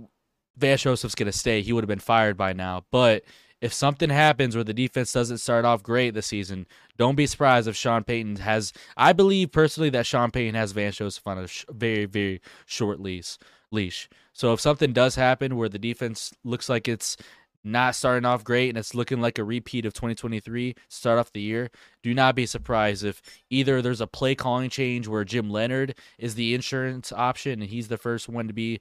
Vance 0.58 0.82
Joseph's 0.82 1.16
going 1.16 1.32
to 1.32 1.38
stay, 1.38 1.62
he 1.62 1.72
would 1.74 1.84
have 1.84 1.90
been 1.90 2.00
fired 2.00 2.36
by 2.36 2.54
now. 2.54 2.86
But 2.92 3.24
if 3.62 3.74
something 3.74 4.10
happens 4.10 4.56
where 4.56 4.64
the 4.64 4.74
defense 4.74 5.12
doesn't 5.12 5.40
start 5.40 5.66
off 5.66 5.82
great 5.82 6.14
this 6.14 6.28
season, 6.28 6.68
don't 6.98 7.16
be 7.16 7.26
surprised 7.26 7.68
if 7.68 7.76
Sean 7.76 8.04
Payton 8.04 8.38
has. 8.38 8.74
I 8.96 9.14
believe 9.14 9.52
personally 9.52 9.90
that 9.92 10.06
Sean 10.06 10.32
Payton 10.32 10.56
has 10.56 10.72
Vance 10.74 10.98
Joseph 10.98 11.26
on 11.26 11.38
a 11.40 11.48
sh- 11.48 11.66
very, 11.70 12.06
very 12.06 12.42
short 12.66 13.00
leash. 13.00 13.38
Leash. 13.72 14.10
So 14.34 14.54
if 14.54 14.62
something 14.62 14.94
does 14.94 15.16
happen 15.16 15.56
where 15.56 15.70
the 15.70 15.80
defense 15.80 16.34
looks 16.44 16.70
like 16.70 16.88
it's 16.88 17.18
not 17.64 17.96
starting 17.96 18.26
off 18.26 18.44
great 18.44 18.70
and 18.70 18.78
it's 18.78 18.96
looking 18.96 19.20
like 19.20 19.38
a 19.38 19.44
repeat 19.44 19.86
of 19.86 19.94
2023 19.94 20.74
start 20.88 21.20
off 21.20 21.34
the 21.34 21.42
year 21.42 21.70
do 22.02 22.14
not 22.14 22.34
be 22.34 22.46
surprised 22.46 23.04
if 23.04 23.22
either 23.50 23.82
there's 23.82 24.00
a 24.00 24.08
play 24.08 24.34
calling 24.36 24.70
change 24.70 25.08
where 25.08 25.26
Jim 25.26 25.50
Leonhard 25.50 25.94
is 26.18 26.36
the 26.36 26.54
insurance 26.54 27.12
option 27.12 27.62
and 27.62 27.70
he's 27.70 27.90
the 27.90 27.98
first 27.98 28.30
one 28.30 28.48
to 28.48 28.54
be 28.54 28.80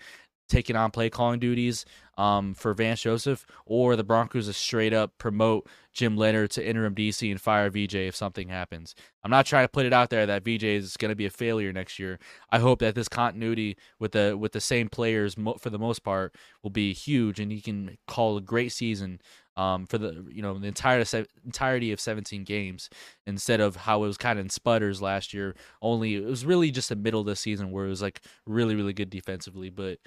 taking 0.49 0.77
on 0.77 0.91
play 0.91 1.11
calling 1.11 1.41
duties 1.41 1.85
um, 2.19 2.55
for 2.55 2.73
Vance 2.73 3.03
Joseph, 3.03 3.47
or 3.67 3.97
the 3.97 4.05
Broncos 4.05 4.47
just 4.47 4.61
straight 4.61 4.93
up 4.93 5.19
promote 5.19 5.69
Jim 5.93 6.17
Leonhard 6.17 6.51
to 6.53 6.67
interim 6.67 6.95
DC 6.95 7.31
and 7.31 7.41
fire 7.41 7.71
VJ 7.71 7.95
if 7.95 8.17
something 8.17 8.49
happens. 8.49 8.95
I'm 9.23 9.31
not 9.31 9.47
trying 9.47 9.65
to 9.65 9.71
put 9.71 9.87
it 9.87 9.93
out 9.93 10.11
there 10.11 10.27
that 10.27 10.45
VJ 10.45 10.65
is 10.65 10.97
going 10.97 11.11
to 11.11 11.17
be 11.17 11.27
a 11.27 11.31
failure 11.31 11.73
next 11.73 11.99
year. 11.99 12.19
I 12.51 12.59
hope 12.59 12.79
that 12.81 12.95
this 12.95 13.09
continuity 13.09 13.77
with 13.99 14.13
the 14.13 14.37
with 14.39 14.53
the 14.53 14.61
same 14.61 14.89
players 14.89 15.37
mo- 15.37 15.59
for 15.61 15.71
the 15.71 15.79
most 15.79 16.05
part 16.05 16.35
will 16.63 16.71
be 16.71 16.93
huge, 16.93 17.39
and 17.41 17.53
he 17.53 17.61
can 17.61 17.99
call 18.07 18.37
a 18.37 18.43
great 18.43 18.73
season 18.73 19.21
um, 19.57 19.87
for 19.87 19.99
the 19.99 20.25
you 20.31 20.43
know 20.43 20.59
the 20.59 20.67
entire 20.67 21.05
se- 21.05 21.27
entirety 21.45 21.93
of 21.93 22.01
17 22.01 22.45
games 22.45 22.91
instead 23.27 23.61
of 23.61 23.77
how 23.77 24.05
it 24.05 24.07
was 24.07 24.19
kind 24.19 24.39
of 24.39 24.45
in 24.45 24.51
sputters 24.51 25.01
last 25.01 25.33
year. 25.33 25.55
Only 25.81 26.17
it 26.17 26.25
was 26.25 26.45
really 26.45 26.71
just 26.71 26.89
the 26.89 26.97
middle 26.97 27.21
of 27.21 27.27
the 27.27 27.37
season 27.37 27.71
where 27.71 27.87
it 27.87 27.91
was 27.91 28.03
like 28.03 28.21
really 28.45 28.75
really 28.75 28.93
good 28.93 29.11
defensively, 29.11 29.71
but 29.71 29.99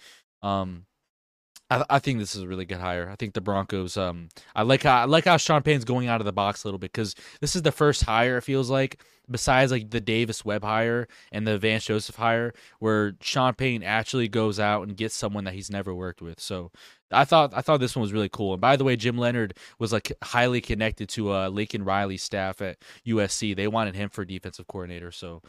um, 0.42 0.86
I, 1.70 1.86
I, 1.90 2.00
think 2.00 2.20
this 2.20 2.36
is 2.36 2.44
a 2.44 2.48
really 2.48 2.66
good 2.66 2.80
hire. 2.80 3.10
I 3.10 3.16
think 3.16 3.34
the 3.34 3.42
Broncos. 3.42 3.98
Um, 3.98 4.30
I 4.56 4.64
like 4.64 4.84
how 4.84 5.02
I 5.02 5.06
like 5.06 5.26
how 5.26 5.38
Sean 5.38 5.62
Payton's 5.62 5.86
going 5.86 6.08
out 6.08 6.22
of 6.22 6.26
the 6.26 6.34
box 6.34 6.64
a 6.64 6.68
little 6.68 6.80
bit 6.80 6.92
because 6.92 7.16
this 7.42 7.56
is 7.56 7.62
the 7.62 7.72
first 7.72 8.04
hire. 8.04 8.38
It 8.38 8.44
feels 8.44 8.70
like 8.70 9.04
besides 9.30 9.72
like 9.72 9.92
the 9.92 10.02
Davis 10.02 10.44
Webb 10.44 10.64
hire 10.64 11.08
and 11.32 11.46
the 11.46 11.60
Vance 11.60 11.86
Joseph 11.86 12.16
hire, 12.16 12.54
where 12.80 13.14
Sean 13.22 13.54
Payton 13.54 13.84
actually 13.84 14.28
goes 14.28 14.60
out 14.60 14.88
and 14.88 14.98
gets 14.98 15.16
someone 15.16 15.44
that 15.44 15.54
he's 15.54 15.70
never 15.70 15.94
worked 15.94 16.22
with. 16.22 16.40
So 16.40 16.72
I 17.12 17.26
thought 17.26 17.54
I 17.56 17.62
thought 17.62 17.80
this 17.80 17.96
one 17.96 18.02
was 18.02 18.14
really 18.14 18.30
cool. 18.30 18.54
And 18.54 18.62
by 18.62 18.76
the 18.76 18.84
way, 18.84 18.96
Jim 18.96 19.18
Leonhard 19.18 19.56
was 19.78 19.94
like 19.94 20.12
highly 20.24 20.62
connected 20.62 21.10
to 21.10 21.34
uh, 21.34 21.50
Lincoln 21.50 21.84
Riley's 21.84 22.24
staff 22.24 22.62
at 22.62 22.78
USC. 23.06 23.56
They 23.56 23.68
wanted 23.68 23.96
him 23.96 24.10
for 24.10 24.26
defensive 24.26 24.68
coordinator. 24.68 25.12
So 25.12 25.42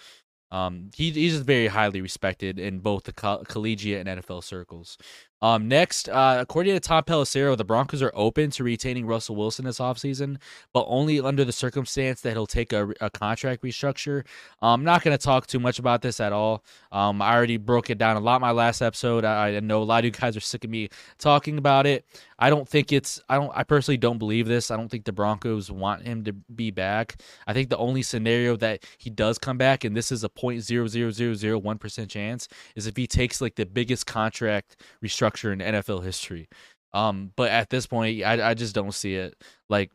um, 0.50 0.90
he, 0.96 1.10
he's 1.10 1.38
very 1.40 1.68
highly 1.68 2.00
respected 2.00 2.58
in 2.58 2.80
both 2.80 3.04
the 3.04 3.12
co- 3.12 3.44
collegiate 3.48 4.06
and 4.06 4.20
NFL 4.20 4.42
circles. 4.42 4.98
Um, 5.42 5.68
next, 5.68 6.08
uh, 6.08 6.38
according 6.40 6.74
to 6.74 6.80
Tom 6.80 7.04
Pelissero, 7.04 7.56
the 7.56 7.64
Broncos 7.64 8.02
are 8.02 8.12
open 8.14 8.50
to 8.50 8.64
retaining 8.64 9.06
Russell 9.06 9.36
Wilson 9.36 9.64
this 9.64 9.78
offseason, 9.78 10.38
but 10.72 10.84
only 10.88 11.20
under 11.20 11.44
the 11.44 11.52
circumstance 11.52 12.20
that 12.20 12.32
he'll 12.32 12.46
take 12.46 12.72
a, 12.72 12.92
a 13.00 13.08
contract 13.08 13.62
restructure. 13.62 14.24
I'm 14.60 14.84
not 14.84 15.02
going 15.02 15.16
to 15.16 15.22
talk 15.22 15.46
too 15.46 15.60
much 15.60 15.78
about 15.78 16.02
this 16.02 16.20
at 16.20 16.32
all. 16.32 16.62
Um, 16.92 17.22
I 17.22 17.34
already 17.34 17.56
broke 17.56 17.88
it 17.88 17.98
down 17.98 18.16
a 18.16 18.20
lot 18.20 18.40
my 18.40 18.50
last 18.50 18.82
episode. 18.82 19.24
I, 19.24 19.56
I 19.56 19.60
know 19.60 19.82
a 19.82 19.84
lot 19.84 20.00
of 20.00 20.04
you 20.06 20.10
guys 20.10 20.36
are 20.36 20.40
sick 20.40 20.64
of 20.64 20.70
me 20.70 20.88
talking 21.18 21.56
about 21.56 21.86
it. 21.86 22.04
I 22.42 22.48
don't 22.48 22.66
think 22.66 22.90
it's 22.90 23.20
I 23.28 23.36
don't 23.36 23.52
I 23.54 23.64
personally 23.64 23.98
don't 23.98 24.16
believe 24.16 24.48
this. 24.48 24.70
I 24.70 24.76
don't 24.76 24.88
think 24.88 25.04
the 25.04 25.12
Broncos 25.12 25.70
want 25.70 26.06
him 26.06 26.24
to 26.24 26.32
be 26.32 26.70
back. 26.70 27.20
I 27.46 27.52
think 27.52 27.68
the 27.68 27.76
only 27.76 28.00
scenario 28.00 28.56
that 28.56 28.84
he 28.96 29.10
does 29.10 29.38
come 29.38 29.58
back, 29.58 29.84
and 29.84 29.94
this 29.94 30.10
is 30.10 30.24
a 30.24 30.28
point 30.30 30.62
zero 30.62 30.86
zero 30.86 31.10
zero 31.10 31.34
zero 31.34 31.58
one 31.58 31.76
percent 31.76 32.10
chance, 32.10 32.48
is 32.76 32.86
if 32.86 32.96
he 32.96 33.06
takes 33.06 33.42
like 33.42 33.56
the 33.56 33.66
biggest 33.66 34.06
contract 34.06 34.76
restructure 35.04 35.29
in 35.34 35.58
NFL 35.60 36.04
history. 36.04 36.48
Um, 36.92 37.32
but 37.36 37.50
at 37.50 37.70
this 37.70 37.86
point, 37.86 38.22
I 38.24 38.50
I 38.50 38.54
just 38.54 38.74
don't 38.74 38.94
see 38.94 39.14
it. 39.14 39.34
Like 39.68 39.92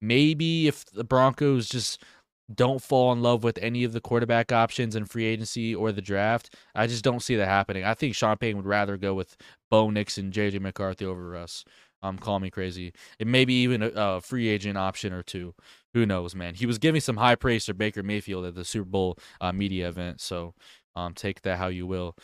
maybe 0.00 0.68
if 0.68 0.84
the 0.86 1.04
Broncos 1.04 1.68
just 1.68 2.02
don't 2.54 2.80
fall 2.80 3.12
in 3.12 3.22
love 3.22 3.42
with 3.42 3.58
any 3.58 3.82
of 3.84 3.92
the 3.92 4.00
quarterback 4.00 4.52
options 4.52 4.94
in 4.94 5.04
free 5.04 5.24
agency 5.24 5.74
or 5.74 5.90
the 5.90 6.02
draft. 6.02 6.54
I 6.74 6.86
just 6.86 7.02
don't 7.02 7.22
see 7.22 7.34
that 7.36 7.48
happening. 7.48 7.84
I 7.84 7.94
think 7.94 8.14
Sean 8.14 8.36
Payton 8.36 8.58
would 8.58 8.66
rather 8.66 8.96
go 8.96 9.14
with 9.14 9.36
Bo 9.70 9.90
Nix 9.90 10.16
and 10.16 10.32
JJ 10.32 10.60
McCarthy 10.60 11.04
over 11.04 11.28
Russ. 11.28 11.64
Um, 12.02 12.18
call 12.18 12.38
me 12.38 12.50
crazy. 12.50 12.92
It 13.18 13.26
may 13.26 13.44
be 13.44 13.62
even 13.62 13.82
a, 13.82 13.88
a, 13.88 14.20
free 14.20 14.48
agent 14.48 14.78
option 14.78 15.12
or 15.12 15.22
two. 15.22 15.54
Who 15.94 16.06
knows, 16.06 16.34
man? 16.34 16.54
He 16.54 16.66
was 16.66 16.78
giving 16.78 17.00
some 17.00 17.16
high 17.16 17.34
praise 17.34 17.64
to 17.64 17.74
Baker 17.74 18.02
Mayfield 18.02 18.44
at 18.44 18.54
the 18.54 18.64
Super 18.64 18.88
Bowl 18.88 19.18
uh, 19.40 19.52
media 19.52 19.88
event. 19.88 20.20
So, 20.20 20.54
um, 20.94 21.14
take 21.14 21.42
that 21.42 21.58
how 21.58 21.66
you 21.66 21.86
will. 21.86 22.14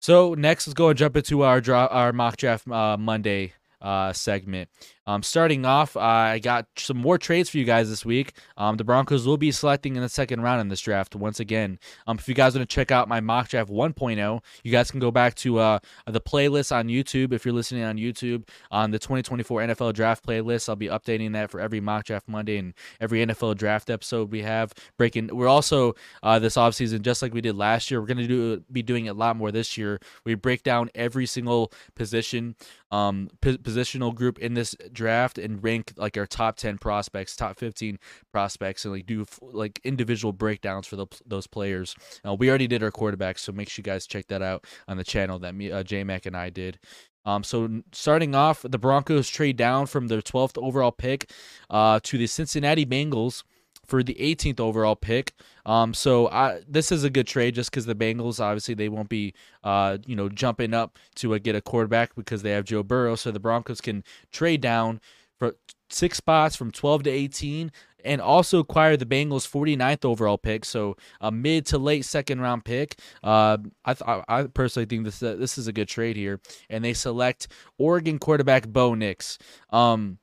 So 0.00 0.34
next, 0.34 0.66
let's 0.66 0.74
go 0.74 0.88
and 0.88 0.98
jump 0.98 1.16
into 1.16 1.42
our 1.42 1.60
draw, 1.60 1.86
our 1.86 2.12
mock 2.12 2.36
draft 2.36 2.68
uh, 2.68 2.96
Monday 2.96 3.52
uh, 3.80 4.12
segment. 4.12 4.68
Um, 5.08 5.22
starting 5.22 5.64
off, 5.64 5.96
uh, 5.96 6.00
I 6.00 6.38
got 6.38 6.66
some 6.76 6.98
more 6.98 7.16
trades 7.16 7.48
for 7.48 7.56
you 7.56 7.64
guys 7.64 7.88
this 7.88 8.04
week. 8.04 8.34
Um, 8.58 8.76
the 8.76 8.84
Broncos 8.84 9.26
will 9.26 9.38
be 9.38 9.50
selecting 9.50 9.96
in 9.96 10.02
the 10.02 10.08
second 10.10 10.42
round 10.42 10.60
in 10.60 10.68
this 10.68 10.82
draft 10.82 11.16
once 11.16 11.40
again. 11.40 11.78
Um, 12.06 12.18
if 12.18 12.28
you 12.28 12.34
guys 12.34 12.54
want 12.54 12.68
to 12.68 12.74
check 12.74 12.90
out 12.90 13.08
my 13.08 13.18
mock 13.18 13.48
draft 13.48 13.70
1.0, 13.70 14.44
you 14.64 14.70
guys 14.70 14.90
can 14.90 15.00
go 15.00 15.10
back 15.10 15.34
to 15.36 15.60
uh, 15.60 15.78
the 16.06 16.20
playlist 16.20 16.76
on 16.76 16.88
YouTube. 16.88 17.32
If 17.32 17.46
you're 17.46 17.54
listening 17.54 17.84
on 17.84 17.96
YouTube, 17.96 18.46
on 18.70 18.90
the 18.90 18.98
2024 18.98 19.62
NFL 19.62 19.94
Draft 19.94 20.26
playlist, 20.26 20.68
I'll 20.68 20.76
be 20.76 20.88
updating 20.88 21.32
that 21.32 21.50
for 21.50 21.58
every 21.58 21.80
mock 21.80 22.04
draft 22.04 22.28
Monday 22.28 22.58
and 22.58 22.74
every 23.00 23.24
NFL 23.24 23.56
Draft 23.56 23.88
episode 23.88 24.30
we 24.30 24.42
have. 24.42 24.74
Breaking, 24.98 25.34
we're 25.34 25.48
also 25.48 25.94
uh, 26.22 26.38
this 26.38 26.56
offseason, 26.56 27.00
just 27.00 27.22
like 27.22 27.32
we 27.32 27.40
did 27.40 27.56
last 27.56 27.90
year. 27.90 27.98
We're 27.98 28.08
going 28.08 28.18
to 28.18 28.26
do 28.26 28.62
be 28.70 28.82
doing 28.82 29.08
a 29.08 29.14
lot 29.14 29.36
more 29.36 29.50
this 29.50 29.78
year. 29.78 30.00
We 30.26 30.34
break 30.34 30.64
down 30.64 30.90
every 30.94 31.24
single 31.24 31.72
position, 31.94 32.56
um, 32.90 33.30
p- 33.40 33.56
positional 33.56 34.14
group 34.14 34.38
in 34.38 34.52
this 34.52 34.76
draft 34.98 35.38
and 35.38 35.62
rank 35.62 35.92
like 35.96 36.18
our 36.18 36.26
top 36.26 36.56
10 36.56 36.78
prospects, 36.78 37.36
top 37.36 37.56
15 37.56 37.98
prospects, 38.32 38.84
and 38.84 38.92
like 38.92 39.06
do 39.06 39.24
like 39.40 39.80
individual 39.84 40.32
breakdowns 40.32 40.86
for 40.86 40.96
the, 40.96 41.06
those 41.24 41.46
players. 41.46 41.94
Uh, 42.26 42.34
we 42.34 42.48
already 42.50 42.66
did 42.66 42.82
our 42.82 42.90
quarterbacks, 42.90 43.38
so 43.38 43.52
make 43.52 43.70
sure 43.70 43.80
you 43.80 43.84
guys 43.84 44.06
check 44.06 44.26
that 44.26 44.42
out 44.42 44.66
on 44.88 44.96
the 44.96 45.04
channel 45.04 45.38
that 45.38 45.54
me, 45.54 45.72
uh, 45.72 45.82
J 45.82 46.04
Mac 46.04 46.26
and 46.26 46.36
I 46.36 46.50
did. 46.50 46.78
Um, 47.24 47.44
so 47.44 47.82
starting 47.92 48.34
off, 48.34 48.62
the 48.62 48.78
Broncos 48.78 49.28
trade 49.28 49.56
down 49.56 49.86
from 49.86 50.08
their 50.08 50.22
12th 50.22 50.56
overall 50.62 50.92
pick 50.92 51.30
uh, 51.70 52.00
to 52.02 52.18
the 52.18 52.26
Cincinnati 52.26 52.86
Bengals 52.86 53.44
for 53.88 54.02
the 54.02 54.14
18th 54.14 54.60
overall 54.60 54.94
pick. 54.94 55.32
Um, 55.66 55.92
so 55.94 56.28
I, 56.28 56.60
this 56.68 56.92
is 56.92 57.04
a 57.04 57.10
good 57.10 57.26
trade 57.26 57.54
just 57.54 57.70
because 57.70 57.86
the 57.86 57.94
Bengals 57.94 58.38
obviously 58.38 58.74
they 58.74 58.88
won't 58.88 59.08
be 59.08 59.34
uh, 59.64 59.98
you 60.06 60.14
know 60.14 60.28
jumping 60.28 60.74
up 60.74 60.98
to 61.16 61.34
uh, 61.34 61.38
get 61.38 61.56
a 61.56 61.60
quarterback 61.60 62.14
because 62.14 62.42
they 62.42 62.50
have 62.50 62.64
Joe 62.64 62.82
Burrow. 62.82 63.16
So 63.16 63.30
the 63.30 63.40
Broncos 63.40 63.80
can 63.80 64.04
trade 64.30 64.60
down 64.60 65.00
for 65.38 65.56
six 65.90 66.18
spots 66.18 66.54
from 66.54 66.70
12 66.70 67.04
to 67.04 67.10
18 67.10 67.72
and 68.04 68.20
also 68.20 68.60
acquire 68.60 68.96
the 68.96 69.06
Bengals 69.06 69.48
49th 69.48 70.04
overall 70.04 70.38
pick, 70.38 70.64
so 70.64 70.96
a 71.20 71.32
mid 71.32 71.66
to 71.66 71.78
late 71.78 72.04
second 72.04 72.40
round 72.40 72.64
pick. 72.64 72.98
Uh, 73.22 73.58
I 73.84 73.94
th- 73.94 74.24
I 74.28 74.44
personally 74.44 74.86
think 74.86 75.04
this 75.04 75.22
uh, 75.22 75.34
this 75.34 75.58
is 75.58 75.66
a 75.66 75.72
good 75.72 75.88
trade 75.88 76.16
here, 76.16 76.40
and 76.70 76.84
they 76.84 76.94
select 76.94 77.48
Oregon 77.76 78.18
quarterback 78.18 78.68
Bo 78.68 78.94
Nix. 78.94 79.38
Um, 79.70 80.18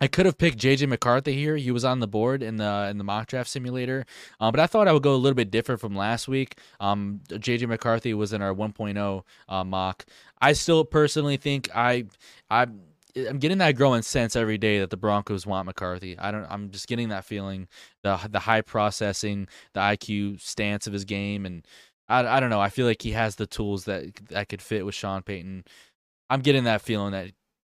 I 0.00 0.08
could 0.08 0.24
have 0.24 0.38
picked 0.38 0.58
JJ 0.58 0.88
McCarthy 0.88 1.34
here. 1.34 1.56
He 1.56 1.70
was 1.70 1.84
on 1.84 2.00
the 2.00 2.08
board 2.08 2.42
in 2.42 2.56
the 2.56 2.88
in 2.90 2.96
the 2.96 3.04
mock 3.04 3.26
draft 3.28 3.50
simulator, 3.50 4.06
um, 4.40 4.50
but 4.50 4.60
I 4.60 4.66
thought 4.66 4.88
I 4.88 4.92
would 4.92 5.02
go 5.02 5.14
a 5.14 5.16
little 5.16 5.34
bit 5.34 5.50
different 5.50 5.80
from 5.80 5.94
last 5.94 6.26
week. 6.26 6.58
Um, 6.80 7.20
JJ 7.28 7.68
McCarthy 7.68 8.14
was 8.14 8.32
in 8.32 8.40
our 8.40 8.54
1.0 8.54 9.22
uh, 9.48 9.64
mock. 9.64 10.06
I 10.40 10.54
still 10.54 10.84
personally 10.84 11.36
think 11.36 11.68
I 11.74 12.06
I 12.50 12.66
I'm 13.16 13.38
getting 13.38 13.58
that 13.58 13.76
growing 13.76 14.02
sense 14.02 14.36
every 14.36 14.58
day 14.58 14.78
that 14.80 14.90
the 14.90 14.96
Broncos 14.96 15.46
want 15.46 15.66
McCarthy. 15.66 16.18
I 16.18 16.30
don't. 16.30 16.46
I'm 16.48 16.70
just 16.70 16.88
getting 16.88 17.10
that 17.10 17.24
feeling 17.24 17.68
the 18.02 18.18
the 18.30 18.40
high 18.40 18.62
processing, 18.62 19.48
the 19.74 19.80
IQ 19.80 20.40
stance 20.40 20.86
of 20.86 20.92
his 20.92 21.04
game, 21.04 21.44
and 21.44 21.66
I, 22.08 22.26
I 22.26 22.40
don't 22.40 22.50
know. 22.50 22.60
I 22.60 22.70
feel 22.70 22.86
like 22.86 23.02
he 23.02 23.12
has 23.12 23.36
the 23.36 23.46
tools 23.46 23.84
that 23.84 24.14
that 24.28 24.48
could 24.48 24.62
fit 24.62 24.86
with 24.86 24.94
Sean 24.94 25.22
Payton. 25.22 25.64
I'm 26.30 26.40
getting 26.40 26.64
that 26.64 26.82
feeling 26.82 27.12
that 27.12 27.32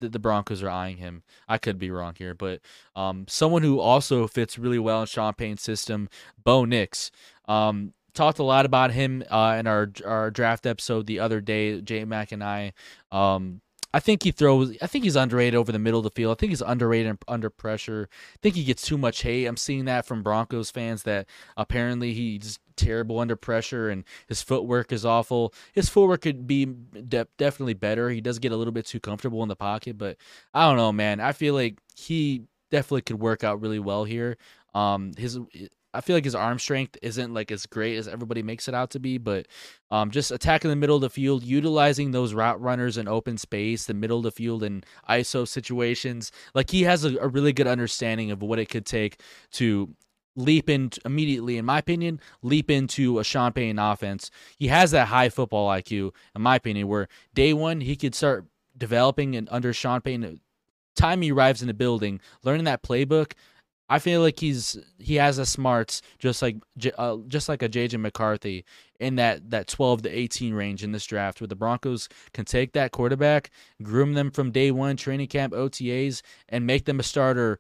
the 0.09 0.19
Broncos 0.19 0.63
are 0.63 0.71
eyeing 0.71 0.97
him. 0.97 1.23
I 1.49 1.59
could 1.59 1.79
be 1.79 1.91
wrong 1.91 2.15
here, 2.17 2.35
but 2.35 2.61
um, 2.97 3.27
someone 3.29 3.63
who 3.63 3.81
also 3.81 4.27
fits 4.27 4.59
really 4.59 4.79
well 4.79 5.03
in 5.03 5.07
Sean 5.07 5.35
Payton's 5.35 5.63
system, 5.63 6.09
Bo 6.43 6.65
Nix. 6.65 7.11
Um, 7.47 7.93
talked 8.15 8.39
a 8.39 8.45
lot 8.45 8.67
about 8.67 8.93
him 8.93 9.23
uh, 9.31 9.57
in 9.59 9.67
our 9.67 9.91
our 10.05 10.31
draft 10.31 10.67
episode 10.67 11.07
the 11.07 11.21
other 11.21 11.41
day. 11.41 11.81
J 11.81 12.05
Mac 12.05 12.33
and 12.33 12.43
I. 12.43 12.73
Um, 13.13 13.61
I 13.93 14.01
think 14.01 14.23
he 14.23 14.31
throws. 14.31 14.77
I 14.81 14.87
think 14.87 15.05
he's 15.05 15.17
underrated 15.17 15.55
over 15.55 15.73
the 15.73 15.79
middle 15.79 15.99
of 15.99 16.05
the 16.05 16.11
field. 16.11 16.37
I 16.37 16.39
think 16.39 16.51
he's 16.51 16.63
underrated 16.63 17.19
under 17.27 17.51
pressure. 17.51 18.09
I 18.35 18.39
think 18.41 18.55
he 18.55 18.65
gets 18.65 18.83
too 18.83 18.97
much 18.97 19.23
hate. 19.23 19.47
I'm 19.47 19.57
seeing 19.57 19.87
that 19.87 20.07
from 20.07 20.23
Broncos 20.23 20.71
fans 20.71 21.03
that 21.05 21.27
apparently 21.57 22.13
he's 22.15 22.59
terrible 22.77 23.19
under 23.19 23.37
pressure 23.37 23.91
and 23.91 24.05
his 24.29 24.43
footwork 24.43 24.93
is 24.93 25.05
awful. 25.05 25.53
His 25.73 25.89
footwork 25.89 26.23
could 26.23 26.47
be 26.47 26.67
de- 26.67 27.27
definitely 27.37 27.75
better. 27.75 28.11
He 28.11 28.21
does 28.21 28.39
get 28.39 28.53
a 28.53 28.57
little 28.57 28.73
bit 28.73 28.87
too 28.87 29.01
comfortable 29.01 29.43
in 29.43 29.49
the 29.49 29.57
pocket, 29.57 29.99
but 29.99 30.17
I 30.55 30.67
don't 30.67 30.77
know, 30.77 30.93
man. 30.93 31.21
I 31.21 31.33
feel 31.33 31.55
like 31.55 31.79
he 31.97 32.45
definitely 32.71 33.03
could 33.03 33.21
work 33.21 33.45
out 33.45 33.61
really 33.61 33.81
well 33.81 34.05
here. 34.05 34.37
Um, 34.73 35.13
his 35.19 35.39
I 35.93 36.01
feel 36.01 36.17
like 36.17 36.25
his 36.25 36.35
arm 36.35 36.59
strength 36.59 36.97
isn't 37.03 37.35
like 37.35 37.51
as 37.51 37.67
great 37.67 37.97
as 37.97 38.07
everybody 38.07 38.43
makes 38.43 38.69
it 38.69 38.75
out 38.75 38.91
to 38.91 39.01
be, 39.01 39.19
but 39.19 39.47
um, 39.91 40.11
just 40.11 40.31
attacking 40.31 40.71
the 40.71 40.77
middle 40.77 40.97
of 40.97 41.03
the 41.03 41.11
field, 41.11 41.43
utilizing 41.43 42.13
those 42.13 42.33
route 42.33 42.61
runners 42.61 42.97
in 42.97 43.09
open 43.09 43.39
space, 43.39 43.87
the 43.87 43.95
middle 43.95 44.19
of 44.19 44.25
the 44.25 44.31
field 44.31 44.63
in 44.63 44.85
ISO 45.09 45.47
situations, 45.47 46.31
like 46.55 46.71
he 46.71 46.83
has 46.83 47.05
a, 47.05 47.17
a 47.19 47.29
really 47.29 47.53
good 47.53 47.67
understanding 47.67 48.31
of 48.31 48.43
what 48.43 48.59
it 48.59 48.69
could 48.69 48.87
take 48.87 49.21
to 49.53 49.95
leap 50.37 50.71
in 50.71 50.91
immediately, 51.05 51.59
in 51.59 51.65
my 51.65 51.79
opinion, 51.79 52.21
leap 52.43 52.71
into 52.71 53.19
a 53.19 53.25
Payton 53.25 53.79
offense. 53.79 54.31
He 54.59 54.69
has 54.69 54.91
that 54.93 55.09
high 55.09 55.29
football 55.29 55.69
IQ, 55.69 56.13
in 56.35 56.43
my 56.43 56.57
opinion, 56.57 56.89
where 56.89 57.09
day 57.35 57.53
one 57.53 57.81
he 57.81 57.97
could 57.97 58.15
start 58.15 58.47
developing 58.77 59.37
and 59.37 59.49
under 59.51 59.73
Sean 59.73 60.01
Payton. 60.01 60.41
Time 60.97 61.23
he 61.23 61.33
arrives 61.33 61.63
in 61.63 61.69
the 61.69 61.75
building, 61.75 62.21
learning 62.43 62.65
that 62.65 62.83
playbook, 62.83 63.33
I 63.91 63.99
feel 63.99 64.21
like 64.21 64.39
he's 64.39 64.79
he 64.99 65.17
has 65.17 65.39
a 65.39 65.45
smarts 65.45 66.01
just 66.21 66.43
like 66.43 66.57
uh, 66.97 67.17
just 67.27 67.49
like 67.49 67.61
a 67.61 67.69
JJ 67.69 68.01
McCarthy 68.01 68.65
in 69.01 69.17
that 69.17 69.51
that 69.51 69.67
12 69.67 70.03
to 70.03 70.09
18 70.09 70.55
range 70.55 70.85
in 70.85 70.93
this 70.93 71.05
draft, 71.05 71.41
where 71.41 71.49
the 71.49 71.57
Broncos 71.57 72.09
can 72.33 72.45
take 72.45 72.73
that 72.73 72.93
quarterback, 72.93 73.51
groom 73.83 74.15
them 74.15 74.31
from 74.31 74.53
day 74.53 74.71
one, 74.71 74.97
training 74.97 75.27
camp, 75.27 75.53
OTAs, 75.53 76.23
and 76.49 76.65
make 76.65 76.85
them 76.85 77.01
a 77.01 77.03
starter 77.03 77.59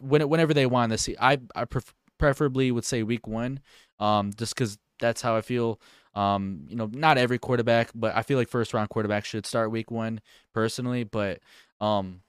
whenever 0.00 0.54
they 0.54 0.66
want 0.66 0.92
to 0.92 0.98
see. 0.98 1.14
I 1.20 1.38
I 1.54 1.66
pref- 1.66 1.94
preferably 2.18 2.72
would 2.72 2.86
say 2.86 3.02
week 3.02 3.26
one, 3.26 3.60
um, 4.00 4.32
just 4.36 4.54
because 4.54 4.78
that's 4.98 5.20
how 5.20 5.36
I 5.36 5.42
feel. 5.42 5.78
Um, 6.14 6.62
you 6.66 6.76
know, 6.76 6.88
not 6.94 7.18
every 7.18 7.38
quarterback, 7.38 7.90
but 7.94 8.16
I 8.16 8.22
feel 8.22 8.38
like 8.38 8.48
first 8.48 8.72
round 8.72 8.88
quarterback 8.88 9.26
should 9.26 9.44
start 9.44 9.70
week 9.70 9.90
one 9.90 10.22
personally. 10.54 11.04
But 11.04 11.40
um, 11.78 12.22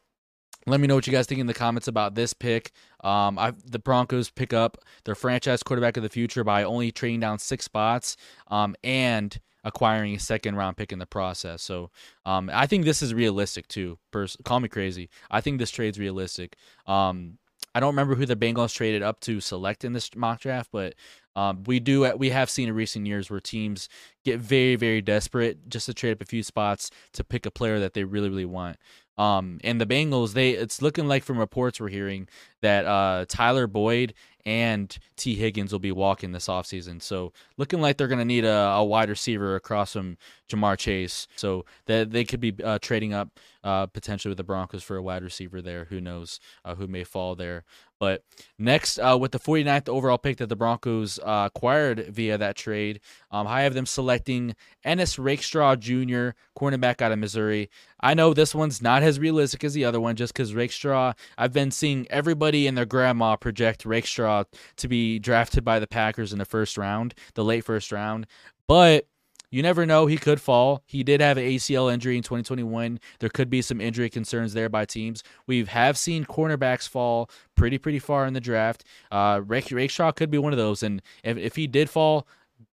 let 0.67 0.79
me 0.79 0.87
know 0.87 0.95
what 0.95 1.07
you 1.07 1.13
guys 1.13 1.25
think 1.25 1.39
in 1.39 1.47
the 1.47 1.53
comments 1.53 1.87
about 1.87 2.15
this 2.15 2.33
pick. 2.33 2.71
Um, 3.03 3.39
I, 3.39 3.53
the 3.65 3.79
Broncos 3.79 4.29
pick 4.29 4.53
up 4.53 4.77
their 5.05 5.15
franchise 5.15 5.63
quarterback 5.63 5.97
of 5.97 6.03
the 6.03 6.09
future 6.09 6.43
by 6.43 6.63
only 6.63 6.91
trading 6.91 7.19
down 7.19 7.39
six 7.39 7.65
spots 7.65 8.17
um, 8.47 8.75
and 8.83 9.39
acquiring 9.63 10.15
a 10.15 10.19
second 10.19 10.55
round 10.55 10.77
pick 10.77 10.91
in 10.91 10.99
the 10.99 11.05
process. 11.05 11.61
So 11.61 11.89
um, 12.25 12.49
I 12.53 12.67
think 12.67 12.85
this 12.85 13.01
is 13.01 13.13
realistic 13.13 13.67
too. 13.67 13.97
Pers- 14.11 14.37
call 14.43 14.59
me 14.59 14.69
crazy. 14.69 15.09
I 15.31 15.41
think 15.41 15.59
this 15.59 15.71
trade's 15.71 15.99
realistic. 15.99 16.55
Um, 16.85 17.37
I 17.73 17.79
don't 17.79 17.93
remember 17.93 18.15
who 18.15 18.25
the 18.25 18.35
Bengals 18.35 18.73
traded 18.73 19.03
up 19.03 19.19
to 19.21 19.39
select 19.39 19.85
in 19.85 19.93
this 19.93 20.09
mock 20.15 20.41
draft, 20.41 20.69
but 20.71 20.95
um, 21.35 21.63
we 21.65 21.79
do 21.79 22.11
we 22.17 22.31
have 22.31 22.49
seen 22.49 22.69
in 22.69 22.73
recent 22.73 23.05
years 23.05 23.29
where 23.29 23.39
teams 23.39 23.87
get 24.25 24.39
very 24.39 24.75
very 24.75 25.01
desperate 25.01 25.69
just 25.69 25.85
to 25.85 25.93
trade 25.93 26.13
up 26.13 26.21
a 26.21 26.25
few 26.25 26.41
spots 26.41 26.89
to 27.13 27.23
pick 27.23 27.45
a 27.45 27.51
player 27.51 27.79
that 27.79 27.93
they 27.93 28.03
really 28.03 28.29
really 28.29 28.45
want. 28.45 28.77
Um, 29.17 29.59
and 29.63 29.81
the 29.81 29.85
Bengals, 29.85 30.33
they 30.33 30.51
it's 30.51 30.81
looking 30.81 31.07
like 31.07 31.23
from 31.23 31.39
reports 31.39 31.79
we're 31.79 31.89
hearing 31.89 32.27
that 32.61 32.85
uh, 32.85 33.25
Tyler 33.27 33.67
Boyd 33.67 34.13
and 34.47 34.97
Tee 35.17 35.35
Higgins 35.35 35.73
will 35.73 35.79
be 35.79 35.91
walking 35.91 36.31
this 36.31 36.47
offseason. 36.47 37.01
So 37.01 37.33
looking 37.57 37.81
like 37.81 37.97
they're 37.97 38.07
going 38.07 38.19
to 38.19 38.25
need 38.25 38.45
a, 38.45 38.55
a, 38.55 38.83
wide 38.83 39.09
receiver 39.09 39.57
across 39.57 39.91
from 39.91 40.17
Ja'Marr 40.47 40.77
Chase. 40.77 41.27
So 41.35 41.65
that 41.87 42.11
they 42.11 42.23
could 42.23 42.39
be 42.39 42.55
uh, 42.63 42.79
trading 42.79 43.13
up 43.13 43.27
uh, 43.65 43.87
potentially 43.87 44.29
with 44.29 44.37
the 44.37 44.45
Broncos 44.45 44.83
for 44.83 44.95
a 44.95 45.01
wide 45.01 45.21
receiver 45.21 45.61
there. 45.61 45.87
Who 45.89 45.99
knows 45.99 46.39
uh, 46.63 46.75
who 46.75 46.87
may 46.87 47.03
fall 47.03 47.35
there. 47.35 47.65
But 47.99 48.23
next, 48.59 48.99
uh, 48.99 49.17
with 49.19 49.31
the 49.31 49.39
49th 49.39 49.89
overall 49.89 50.19
pick 50.19 50.37
that 50.37 50.49
the 50.49 50.55
Broncos 50.55 51.19
uh, 51.19 51.49
acquired 51.53 52.07
via 52.09 52.37
that 52.37 52.55
trade, 52.55 52.99
um, 53.31 53.47
I 53.47 53.61
have 53.61 53.73
them 53.73 53.87
selecting 53.87 54.55
Ennis 54.83 55.17
Rakestraw 55.17 55.75
Jr., 55.75 56.29
cornerback 56.57 57.01
out 57.01 57.11
of 57.11 57.19
Missouri. 57.19 57.69
I 57.99 58.13
know 58.13 58.33
this 58.33 58.53
one's 58.53 58.81
not 58.81 59.01
as 59.01 59.19
realistic 59.19 59.63
as 59.63 59.73
the 59.73 59.83
other 59.83 59.99
one 59.99 60.15
just 60.15 60.33
because 60.33 60.53
Rakestraw, 60.53 61.13
I've 61.37 61.53
been 61.53 61.71
seeing 61.71 62.05
everybody 62.11 62.67
and 62.67 62.77
their 62.77 62.85
grandma 62.85 63.35
project 63.35 63.83
Rakestraw 63.83 64.36
to 64.77 64.87
be 64.87 65.19
drafted 65.19 65.63
by 65.63 65.79
the 65.79 65.87
Packers 65.87 66.33
in 66.33 66.39
the 66.39 66.45
first 66.45 66.77
round, 66.77 67.13
the 67.35 67.43
late 67.43 67.63
first 67.63 67.91
round. 67.91 68.27
But 68.67 69.07
you 69.49 69.61
never 69.61 69.85
know. 69.85 70.07
He 70.07 70.17
could 70.17 70.41
fall. 70.41 70.83
He 70.85 71.03
did 71.03 71.21
have 71.21 71.37
an 71.37 71.45
ACL 71.45 71.91
injury 71.91 72.17
in 72.17 72.23
2021. 72.23 72.99
There 73.19 73.29
could 73.29 73.49
be 73.49 73.61
some 73.61 73.79
injury 73.79 74.09
concerns 74.09 74.53
there 74.53 74.67
by 74.67 74.85
teams. 74.85 75.23
We 75.45 75.63
have 75.65 75.97
seen 75.97 76.25
cornerbacks 76.25 76.87
fall 76.87 77.29
pretty, 77.55 77.77
pretty 77.77 77.99
far 77.99 78.25
in 78.25 78.33
the 78.33 78.41
draft. 78.41 78.83
Uh, 79.09 79.41
Rake, 79.45 79.71
Rakestraw 79.71 80.11
could 80.11 80.29
be 80.29 80.37
one 80.37 80.51
of 80.51 80.57
those. 80.57 80.83
And 80.83 81.01
if, 81.23 81.37
if 81.37 81.55
he 81.55 81.65
did 81.65 81.89
fall, 81.89 82.27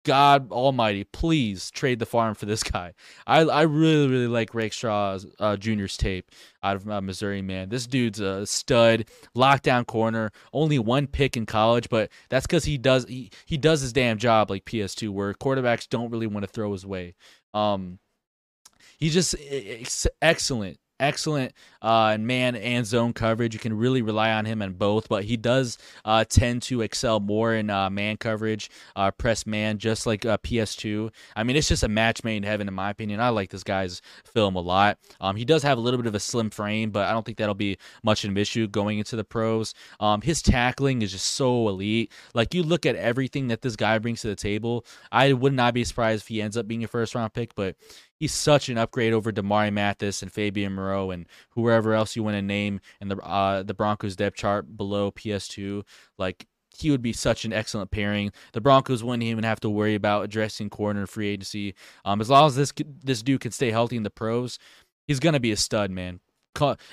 God 0.04 0.52
Almighty, 0.52 1.04
please 1.06 1.72
trade 1.72 2.00
the 2.00 2.06
farm 2.06 2.36
for 2.36 2.46
this 2.46 2.64
guy. 2.64 2.94
I 3.26 3.42
I 3.42 3.62
really 3.64 4.08
really 4.08 4.28
like 4.28 4.54
Rakestraw 4.54 5.20
uh, 5.40 5.58
Junior's 5.58 5.98
tape 5.98 6.32
out 6.62 6.76
of 6.76 6.90
uh, 6.90 7.02
Missouri. 7.02 7.42
Man, 7.42 7.70
this 7.70 7.88
dude's 7.88 8.20
a 8.20 8.46
stud, 8.46 9.06
lockdown 9.36 9.86
corner. 9.86 10.32
Only 10.52 10.80
one 10.80 11.08
pick 11.08 11.38
in 11.38 11.46
college, 11.46 11.90
but 11.90 12.12
that's 12.30 12.46
because 12.46 12.66
he 12.66 12.78
does 12.78 13.06
he, 13.06 13.32
he 13.46 13.58
does 13.58 13.82
his 13.82 13.94
damn 13.94 14.18
job 14.18 14.50
like 14.50 14.66
PS2, 14.66 15.10
where 15.10 15.34
quarterbacks 15.34 15.88
don't 15.88 16.12
really 16.12 16.28
want 16.28 16.44
to 16.46 16.52
throw 16.52 16.72
his 16.72 16.86
way. 16.86 17.16
Um, 17.54 18.00
he's 18.98 19.14
just 19.14 19.36
excellent 20.22 20.78
excellent 21.04 21.54
uh, 21.82 22.18
man 22.20 22.56
and 22.56 22.86
zone 22.86 23.14
coverage. 23.14 23.54
You 23.54 23.60
can 23.60 23.78
really 23.78 24.02
rely 24.02 24.32
on 24.32 24.46
him 24.46 24.62
in 24.62 24.74
both, 24.74 25.10
but 25.10 25.26
he 25.26 25.38
does 25.38 25.78
uh, 26.06 26.24
tend 26.24 26.62
to 26.64 26.82
excel 26.82 27.20
more 27.20 27.54
in 27.54 27.70
uh, 27.70 27.90
man 27.90 28.18
coverage, 28.18 28.72
uh, 28.96 29.12
press 29.12 29.46
man, 29.46 29.78
just 29.78 30.06
like 30.06 30.26
uh, 30.26 30.38
PS2. 30.38 31.12
I 31.36 31.44
mean, 31.44 31.56
it's 31.56 31.68
just 31.68 31.84
a 31.84 31.90
match 31.90 32.24
made 32.24 32.38
in 32.38 32.44
heaven, 32.44 32.68
in 32.68 32.74
my 32.74 32.90
opinion. 32.90 33.20
I 33.20 33.30
like 33.30 33.50
this 33.50 33.64
guy's 33.64 34.02
film 34.26 34.56
a 34.56 34.62
lot. 34.62 34.98
Um, 35.20 35.36
he 35.36 35.46
does 35.46 35.62
have 35.64 35.78
a 35.78 35.82
little 35.82 35.98
bit 35.98 36.08
of 36.08 36.16
a 36.16 36.20
slim 36.20 36.50
frame, 36.50 36.92
but 36.92 37.06
I 37.06 37.12
don't 37.12 37.26
think 37.26 37.38
that'll 37.38 37.54
be 37.54 37.78
much 38.04 38.24
of 38.24 38.30
an 38.30 38.38
issue 38.38 38.68
going 38.68 39.00
into 39.00 39.16
the 39.16 39.24
pros. 39.24 39.74
Um, 40.00 40.22
his 40.22 40.42
tackling 40.42 41.02
is 41.02 41.12
just 41.12 41.28
so 41.28 41.68
elite. 41.68 42.12
Like, 42.34 42.54
you 42.54 42.64
look 42.64 42.86
at 42.86 42.96
everything 42.96 43.50
that 43.50 43.62
this 43.62 43.76
guy 43.76 44.00
brings 44.00 44.22
to 44.22 44.28
the 44.28 44.36
table, 44.36 44.86
I 45.12 45.34
would 45.34 45.54
not 45.54 45.74
be 45.74 45.84
surprised 45.84 46.24
if 46.24 46.28
he 46.30 46.42
ends 46.42 46.56
up 46.56 46.68
being 46.68 46.84
a 46.84 46.88
first 46.88 47.14
round 47.14 47.34
pick, 47.34 47.56
but 47.56 47.76
he's 48.24 48.34
such 48.34 48.70
an 48.70 48.77
upgrade 48.77 49.12
over 49.12 49.34
Damarri 49.34 49.74
Mathis 49.74 50.22
and 50.22 50.32
Fabian 50.32 50.72
Moreau 50.72 51.12
and 51.12 51.27
whoever 51.50 51.94
else 51.94 52.15
you 52.15 52.24
want 52.24 52.38
to 52.38 52.42
name 52.42 52.80
in 53.01 53.10
the 53.10 53.18
uh, 53.18 53.63
the 53.63 53.74
Broncos 53.74 54.15
depth 54.15 54.38
chart 54.38 54.77
below 54.77 55.12
PS2. 55.12 55.84
Like 56.18 56.48
he 56.74 56.89
would 56.89 57.01
be 57.01 57.12
such 57.12 57.44
an 57.44 57.51
excellent 57.51 57.92
pairing. 57.92 58.32
The 58.53 58.62
Broncos 58.62 59.03
wouldn't 59.03 59.24
even 59.24 59.44
have 59.44 59.60
to 59.60 59.70
worry 59.70 59.94
about 59.94 60.24
addressing 60.24 60.70
corner 60.70 61.06
free 61.06 61.27
agency. 61.27 61.75
Um, 62.06 62.22
as 62.22 62.30
long 62.30 62.48
as 62.48 62.56
this 62.56 62.72
this 63.03 63.22
dude 63.22 63.42
can 63.42 63.51
stay 63.51 63.72
healthy 63.72 63.98
in 63.98 64.03
the 64.03 64.10
pros, 64.10 64.58
he's 65.06 65.20
gonna 65.20 65.42
be 65.42 65.51
a 65.51 65.58
stud, 65.58 65.92
man. 65.92 66.22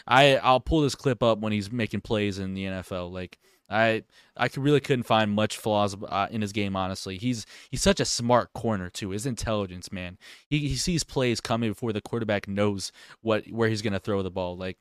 I 0.08 0.36
I'll 0.42 0.58
pull 0.58 0.80
this 0.80 0.96
clip 0.96 1.22
up 1.22 1.38
when 1.38 1.52
he's 1.52 1.70
making 1.70 2.00
plays 2.00 2.40
in 2.40 2.54
the 2.54 2.64
NFL. 2.64 3.12
Like 3.12 3.38
I 3.70 4.02
I 4.36 4.48
really 4.56 4.80
couldn't 4.80 5.04
find 5.04 5.30
much 5.30 5.56
flaws 5.56 5.96
uh, 6.08 6.26
in 6.30 6.40
his 6.40 6.52
game. 6.52 6.76
Honestly, 6.76 7.16
he's 7.16 7.46
he's 7.70 7.82
such 7.82 8.00
a 8.00 8.04
smart 8.04 8.52
corner 8.52 8.90
too. 8.90 9.10
His 9.10 9.26
intelligence, 9.26 9.92
man. 9.92 10.18
He 10.48 10.68
he 10.68 10.76
sees 10.76 11.04
plays 11.04 11.40
coming 11.40 11.70
before 11.70 11.92
the 11.92 12.00
quarterback 12.00 12.48
knows 12.48 12.92
what 13.22 13.46
where 13.46 13.68
he's 13.68 13.82
gonna 13.82 14.00
throw 14.00 14.22
the 14.22 14.30
ball. 14.30 14.56
Like 14.56 14.76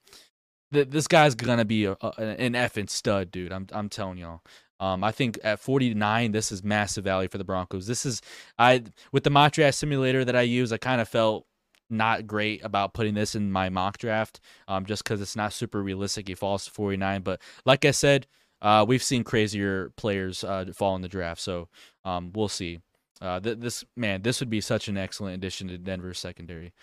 th- 0.74 0.90
this 0.90 1.08
guy's 1.08 1.36
gonna 1.36 1.66
be 1.66 1.86
a, 1.86 1.98
a, 2.02 2.14
an 2.20 2.54
effing 2.54 2.90
stud, 2.90 3.32
dude. 3.32 3.52
I'm 3.52 3.68
I'm 3.72 3.90
telling 3.90 4.18
y'all. 4.18 4.42
Um, 4.82 5.04
I 5.04 5.12
think 5.12 5.38
at 5.44 5.60
49, 5.60 6.32
this 6.32 6.54
is 6.54 6.64
massive 6.64 7.04
value 7.04 7.28
for 7.28 7.38
the 7.38 7.44
Broncos. 7.44 7.86
This 7.86 8.06
is 8.06 8.22
I 8.58 8.84
with 9.12 9.24
the 9.24 9.30
mock 9.30 9.54
draft 9.54 9.78
simulator 9.78 10.24
that 10.26 10.36
I 10.36 10.42
use. 10.42 10.72
I 10.72 10.78
kind 10.78 11.02
of 11.02 11.10
felt 11.10 11.46
not 11.90 12.28
great 12.28 12.64
about 12.64 12.94
putting 12.94 13.16
this 13.16 13.36
in 13.36 13.52
my 13.52 13.70
mock 13.70 13.98
draft, 13.98 14.40
um, 14.68 14.86
just 14.86 15.04
because 15.04 15.22
it's 15.22 15.36
not 15.36 15.54
super 15.54 15.82
realistic. 15.82 16.28
He 16.28 16.36
falls 16.36 16.66
to 16.66 16.72
49, 16.72 17.22
but 17.22 17.42
like 17.66 17.84
I 17.84 17.92
said, 17.92 18.28
uh, 18.62 18.86
we've 18.88 19.04
seen 19.04 19.24
crazier 19.24 19.92
players 19.96 20.44
uh, 20.44 20.66
fall 20.76 20.96
in 20.96 21.02
the 21.02 21.08
draft, 21.08 21.42
so 21.42 21.68
um, 22.04 22.32
we'll 22.34 22.48
see. 22.48 22.80
Uh, 23.22 23.40
th- 23.40 23.60
this 23.60 23.84
man, 23.96 24.22
this 24.22 24.40
would 24.40 24.50
be 24.50 24.62
such 24.62 24.88
an 24.88 24.98
excellent 24.98 25.36
addition 25.36 25.68
to 25.68 25.78
Denver's 25.78 26.20
secondary. 26.20 26.74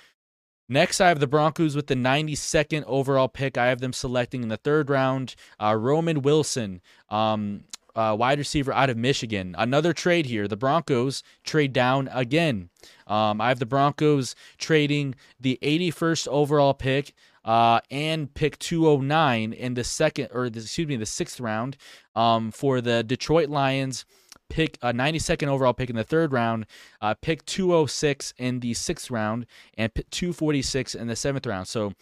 Next, 0.69 1.01
I 1.01 1.09
have 1.09 1.21
the 1.21 1.29
Broncos 1.29 1.77
with 1.77 1.87
the 1.87 1.95
92nd 1.95 2.83
overall 2.87 3.29
pick. 3.29 3.57
I 3.57 3.67
have 3.67 3.81
them 3.81 3.93
selecting 3.93 4.43
in 4.43 4.49
the 4.49 4.57
third 4.57 4.91
round 4.91 5.37
uh, 5.63 5.77
Roman 5.77 6.23
Wilson, 6.23 6.81
um, 7.09 7.65
uh, 7.95 8.17
wide 8.19 8.39
receiver 8.39 8.73
out 8.73 8.91
of 8.91 8.97
Michigan. 8.97 9.55
Another 9.57 9.93
trade 9.93 10.27
here. 10.27 10.49
The 10.49 10.57
Broncos 10.57 11.23
trade 11.45 11.73
down 11.73 12.09
again. 12.13 12.69
Um, 13.07 13.41
I 13.41 13.49
have 13.49 13.61
the 13.61 13.67
Broncos 13.67 14.35
trading 14.59 15.15
the 15.41 15.59
81st 15.63 16.27
overall 16.29 16.75
pick 16.75 17.15
uh, 17.47 17.81
and 17.91 18.35
pick 18.35 18.59
209 18.59 19.53
in 19.53 19.75
the 19.75 19.85
second, 19.85 20.29
or 20.33 20.51
the, 20.51 20.61
excuse 20.61 20.89
me, 20.89 20.97
the 20.97 21.07
sixth 21.07 21.41
round 21.41 21.77
um, 22.15 22.51
for 22.51 22.81
the 22.81 23.03
Detroit 23.03 23.49
Lions. 23.49 24.05
Pick 24.49 24.79
a 24.81 24.93
92nd 24.93 25.49
overall 25.49 25.73
pick 25.73 25.91
in 25.91 25.97
the 25.97 26.05
third 26.05 26.33
round, 26.33 26.67
uh, 27.01 27.15
pick 27.15 27.45
206 27.47 28.33
in 28.39 28.61
the 28.61 28.75
sixth 28.75 29.11
round, 29.11 29.47
and 29.77 29.93
pick 29.93 30.09
246 30.11 30.95
in 30.95 31.09
the 31.09 31.17
seventh 31.17 31.47
round. 31.47 31.67
So, 31.67 31.95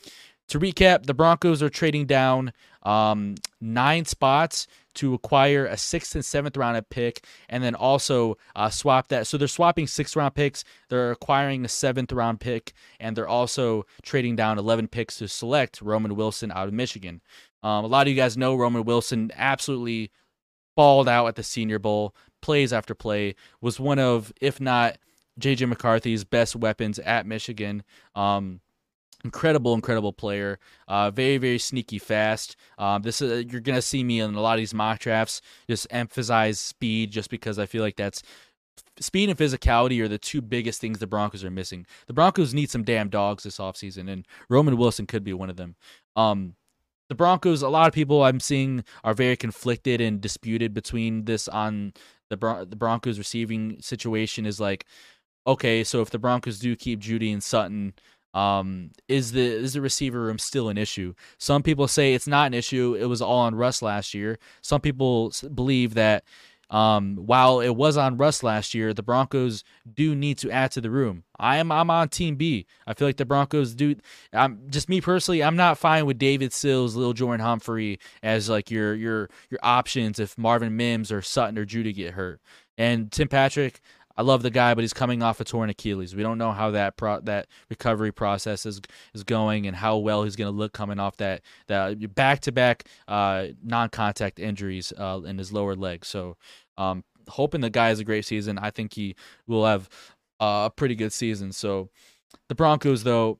to 0.48 0.60
recap, 0.60 1.06
the 1.06 1.14
Broncos 1.14 1.62
are 1.62 1.70
trading 1.70 2.04
down 2.04 2.52
um, 2.82 3.36
nine 3.62 4.04
spots 4.04 4.66
to 4.94 5.14
acquire 5.14 5.66
a 5.66 5.76
sixth 5.76 6.14
and 6.14 6.24
seventh 6.24 6.56
round 6.56 6.88
pick, 6.90 7.24
and 7.48 7.62
then 7.62 7.74
also 7.74 8.36
uh, 8.56 8.70
swap 8.70 9.08
that. 9.08 9.26
So 9.26 9.36
they're 9.36 9.48
swapping 9.48 9.86
sixth 9.86 10.16
round 10.16 10.34
picks, 10.34 10.64
they're 10.88 11.12
acquiring 11.12 11.64
a 11.64 11.68
seventh 11.68 12.12
round 12.12 12.40
pick, 12.40 12.72
and 13.00 13.16
they're 13.16 13.28
also 13.28 13.86
trading 14.02 14.36
down 14.36 14.58
11 14.58 14.88
picks 14.88 15.18
to 15.18 15.28
select 15.28 15.80
Roman 15.80 16.16
Wilson 16.16 16.50
out 16.52 16.68
of 16.68 16.74
Michigan. 16.74 17.20
Um, 17.62 17.84
a 17.84 17.88
lot 17.88 18.06
of 18.06 18.10
you 18.10 18.16
guys 18.16 18.36
know 18.36 18.54
Roman 18.54 18.84
Wilson 18.84 19.30
absolutely 19.36 20.10
balled 20.76 21.08
out 21.08 21.26
at 21.26 21.36
the 21.36 21.42
Senior 21.42 21.78
Bowl, 21.78 22.14
plays 22.42 22.72
after 22.72 22.94
play, 22.94 23.34
was 23.60 23.80
one 23.80 23.98
of, 23.98 24.32
if 24.40 24.60
not 24.60 24.98
JJ 25.40 25.68
McCarthy's 25.68 26.24
best 26.24 26.56
weapons 26.56 26.98
at 26.98 27.26
Michigan. 27.26 27.82
Um, 28.14 28.60
incredible 29.24 29.74
incredible 29.74 30.12
player. 30.12 30.58
Uh, 30.86 31.10
very 31.10 31.38
very 31.38 31.58
sneaky 31.58 31.98
fast. 31.98 32.56
Um, 32.78 33.02
this 33.02 33.20
is 33.20 33.50
you're 33.50 33.60
gonna 33.60 33.82
see 33.82 34.04
me 34.04 34.20
in 34.20 34.34
a 34.34 34.40
lot 34.40 34.54
of 34.54 34.58
these 34.58 34.74
mock 34.74 35.00
drafts 35.00 35.40
just 35.68 35.86
emphasize 35.90 36.60
speed 36.60 37.10
just 37.10 37.30
because 37.30 37.58
i 37.58 37.66
feel 37.66 37.82
like 37.82 37.96
that's 37.96 38.22
speed 39.00 39.28
and 39.28 39.38
physicality 39.38 40.00
are 40.00 40.08
the 40.08 40.18
two 40.18 40.40
biggest 40.40 40.80
things 40.80 40.98
the 40.98 41.06
broncos 41.06 41.44
are 41.44 41.50
missing. 41.50 41.86
The 42.06 42.12
broncos 42.12 42.54
need 42.54 42.70
some 42.70 42.84
damn 42.84 43.08
dogs 43.08 43.44
this 43.44 43.58
offseason 43.58 44.10
and 44.10 44.26
roman 44.48 44.76
wilson 44.76 45.06
could 45.06 45.24
be 45.24 45.32
one 45.32 45.50
of 45.50 45.56
them. 45.56 45.76
Um, 46.16 46.54
the 47.08 47.14
broncos 47.14 47.62
a 47.62 47.68
lot 47.68 47.86
of 47.86 47.92
people 47.92 48.24
i'm 48.24 48.40
seeing 48.40 48.84
are 49.02 49.14
very 49.14 49.36
conflicted 49.36 50.00
and 50.00 50.20
disputed 50.20 50.72
between 50.72 51.24
this 51.24 51.48
on 51.48 51.92
the, 52.30 52.36
Bron- 52.36 52.68
the 52.68 52.76
broncos 52.76 53.18
receiving 53.18 53.80
situation 53.80 54.46
is 54.46 54.58
like 54.58 54.86
okay 55.46 55.84
so 55.84 56.00
if 56.00 56.10
the 56.10 56.18
broncos 56.18 56.58
do 56.58 56.74
keep 56.74 57.00
Jeudy 57.00 57.32
and 57.32 57.42
sutton 57.42 57.92
um, 58.34 58.90
is 59.08 59.32
the 59.32 59.40
is 59.40 59.72
the 59.72 59.80
receiver 59.80 60.20
room 60.20 60.38
still 60.38 60.68
an 60.68 60.76
issue? 60.76 61.14
Some 61.38 61.62
people 61.62 61.88
say 61.88 62.14
it's 62.14 62.26
not 62.26 62.48
an 62.48 62.54
issue. 62.54 62.96
It 62.98 63.06
was 63.06 63.22
all 63.22 63.38
on 63.38 63.54
Russ 63.54 63.80
last 63.80 64.12
year. 64.12 64.38
Some 64.60 64.80
people 64.80 65.32
believe 65.54 65.94
that 65.94 66.24
um, 66.70 67.16
while 67.16 67.60
it 67.60 67.70
was 67.70 67.96
on 67.96 68.16
Russ 68.16 68.42
last 68.42 68.74
year, 68.74 68.92
the 68.92 69.02
Broncos 69.02 69.62
do 69.92 70.14
need 70.14 70.38
to 70.38 70.50
add 70.50 70.72
to 70.72 70.80
the 70.80 70.90
room. 70.90 71.22
I 71.38 71.58
am 71.58 71.70
I'm 71.70 71.90
on 71.90 72.08
Team 72.08 72.34
B. 72.34 72.66
I 72.86 72.94
feel 72.94 73.06
like 73.06 73.18
the 73.18 73.24
Broncos 73.24 73.74
do. 73.74 73.94
I'm 74.32 74.60
just 74.68 74.88
me 74.88 75.00
personally. 75.00 75.42
I'm 75.42 75.56
not 75.56 75.78
fine 75.78 76.04
with 76.04 76.18
David 76.18 76.52
Sills, 76.52 76.96
Lil'Jordan 76.96 77.40
Humphrey 77.40 78.00
as 78.22 78.48
like 78.48 78.70
your 78.70 78.94
your 78.94 79.30
your 79.50 79.60
options 79.62 80.18
if 80.18 80.36
Marvin 80.36 80.76
Mims 80.76 81.12
or 81.12 81.22
Sutton 81.22 81.58
or 81.58 81.64
Jeudy 81.64 81.94
get 81.94 82.14
hurt. 82.14 82.40
And 82.76 83.12
Tim 83.12 83.28
Patrick, 83.28 83.80
I 84.16 84.22
love 84.22 84.42
the 84.42 84.50
guy, 84.50 84.74
but 84.74 84.82
he's 84.82 84.92
coming 84.92 85.22
off 85.22 85.40
a 85.40 85.44
torn 85.44 85.70
Achilles. 85.70 86.14
We 86.14 86.22
don't 86.22 86.38
know 86.38 86.52
how 86.52 86.70
that 86.72 86.96
pro- 86.96 87.20
that 87.22 87.48
recovery 87.68 88.12
process 88.12 88.64
is 88.64 88.80
is 89.12 89.24
going 89.24 89.66
and 89.66 89.76
how 89.76 89.98
well 89.98 90.22
he's 90.24 90.36
going 90.36 90.52
to 90.52 90.56
look 90.56 90.72
coming 90.72 91.00
off 91.00 91.16
that 91.16 91.42
that 91.66 92.14
back 92.14 92.40
to 92.40 92.52
back 92.52 92.84
non 93.08 93.88
contact 93.90 94.38
injuries 94.38 94.92
uh, 94.96 95.20
in 95.26 95.38
his 95.38 95.52
lower 95.52 95.74
leg. 95.74 96.04
So, 96.04 96.36
um, 96.78 97.04
hoping 97.28 97.60
the 97.60 97.70
guy 97.70 97.88
has 97.88 98.00
a 98.00 98.04
great 98.04 98.24
season. 98.24 98.58
I 98.58 98.70
think 98.70 98.94
he 98.94 99.16
will 99.46 99.66
have 99.66 99.88
uh, 100.40 100.64
a 100.66 100.70
pretty 100.74 100.94
good 100.94 101.12
season. 101.12 101.52
So, 101.52 101.90
the 102.48 102.54
Broncos 102.54 103.04
though 103.04 103.38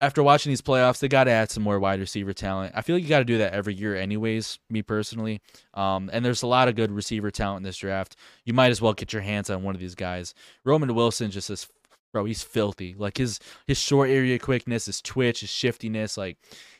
after 0.00 0.22
watching 0.22 0.50
these 0.50 0.62
playoffs, 0.62 1.00
they 1.00 1.08
got 1.08 1.24
to 1.24 1.30
add 1.30 1.50
some 1.50 1.62
more 1.62 1.78
wide 1.78 2.00
receiver 2.00 2.32
talent. 2.32 2.72
I 2.74 2.82
feel 2.82 2.96
like 2.96 3.02
you 3.02 3.08
got 3.08 3.18
to 3.18 3.24
do 3.24 3.38
that 3.38 3.52
every 3.52 3.74
year, 3.74 3.96
anyways. 3.96 4.58
Me 4.70 4.82
personally, 4.82 5.40
um, 5.74 6.10
and 6.12 6.24
there's 6.24 6.42
a 6.42 6.46
lot 6.46 6.68
of 6.68 6.74
good 6.74 6.90
receiver 6.90 7.30
talent 7.30 7.58
in 7.58 7.62
this 7.64 7.76
draft. 7.76 8.16
You 8.44 8.54
might 8.54 8.70
as 8.70 8.80
well 8.80 8.94
get 8.94 9.12
your 9.12 9.22
hands 9.22 9.50
on 9.50 9.62
one 9.62 9.74
of 9.74 9.80
these 9.80 9.94
guys. 9.94 10.34
Roman 10.64 10.94
Wilson 10.94 11.30
just 11.30 11.50
is, 11.50 11.68
bro. 12.12 12.24
He's 12.24 12.42
filthy. 12.42 12.94
Like 12.96 13.18
his 13.18 13.40
his 13.66 13.78
short 13.78 14.08
area 14.08 14.38
quickness, 14.38 14.86
his 14.86 15.02
twitch, 15.02 15.40
his 15.40 15.50
shiftiness. 15.50 16.16
Like 16.16 16.38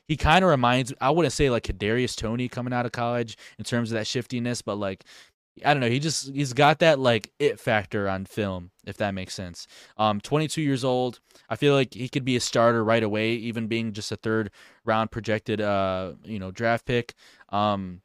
he 0.08 0.16
kind 0.16 0.42
of 0.42 0.50
reminds. 0.50 0.92
I 1.00 1.10
wouldn't 1.10 1.34
say 1.34 1.50
like 1.50 1.64
Kadarius 1.64 2.16
Toney 2.16 2.48
coming 2.48 2.72
out 2.72 2.86
of 2.86 2.92
college 2.92 3.36
in 3.58 3.64
terms 3.64 3.90
of 3.92 3.98
that 3.98 4.06
shiftiness, 4.06 4.62
but 4.62 4.76
like 4.76 5.04
I 5.64 5.74
don't 5.74 5.80
know. 5.80 5.88
He 5.88 5.98
just 5.98 6.32
he's 6.32 6.52
got 6.52 6.78
that 6.80 6.98
like 6.98 7.32
it 7.38 7.60
factor 7.60 8.08
on 8.08 8.24
film, 8.26 8.70
if 8.86 8.96
that 8.98 9.14
makes 9.14 9.34
sense. 9.34 9.66
Um, 9.96 10.20
22 10.20 10.62
years 10.62 10.84
old. 10.84 11.20
I 11.48 11.56
feel 11.56 11.74
like 11.74 11.94
he 11.94 12.08
could 12.08 12.24
be 12.24 12.36
a 12.36 12.40
starter 12.40 12.84
right 12.84 13.02
away, 13.02 13.32
even 13.34 13.66
being 13.66 13.92
just 13.92 14.12
a 14.12 14.16
third 14.16 14.50
round 14.84 15.10
projected, 15.10 15.60
uh, 15.60 16.12
you 16.24 16.38
know, 16.38 16.50
draft 16.50 16.86
pick. 16.86 17.14
Um, 17.50 18.02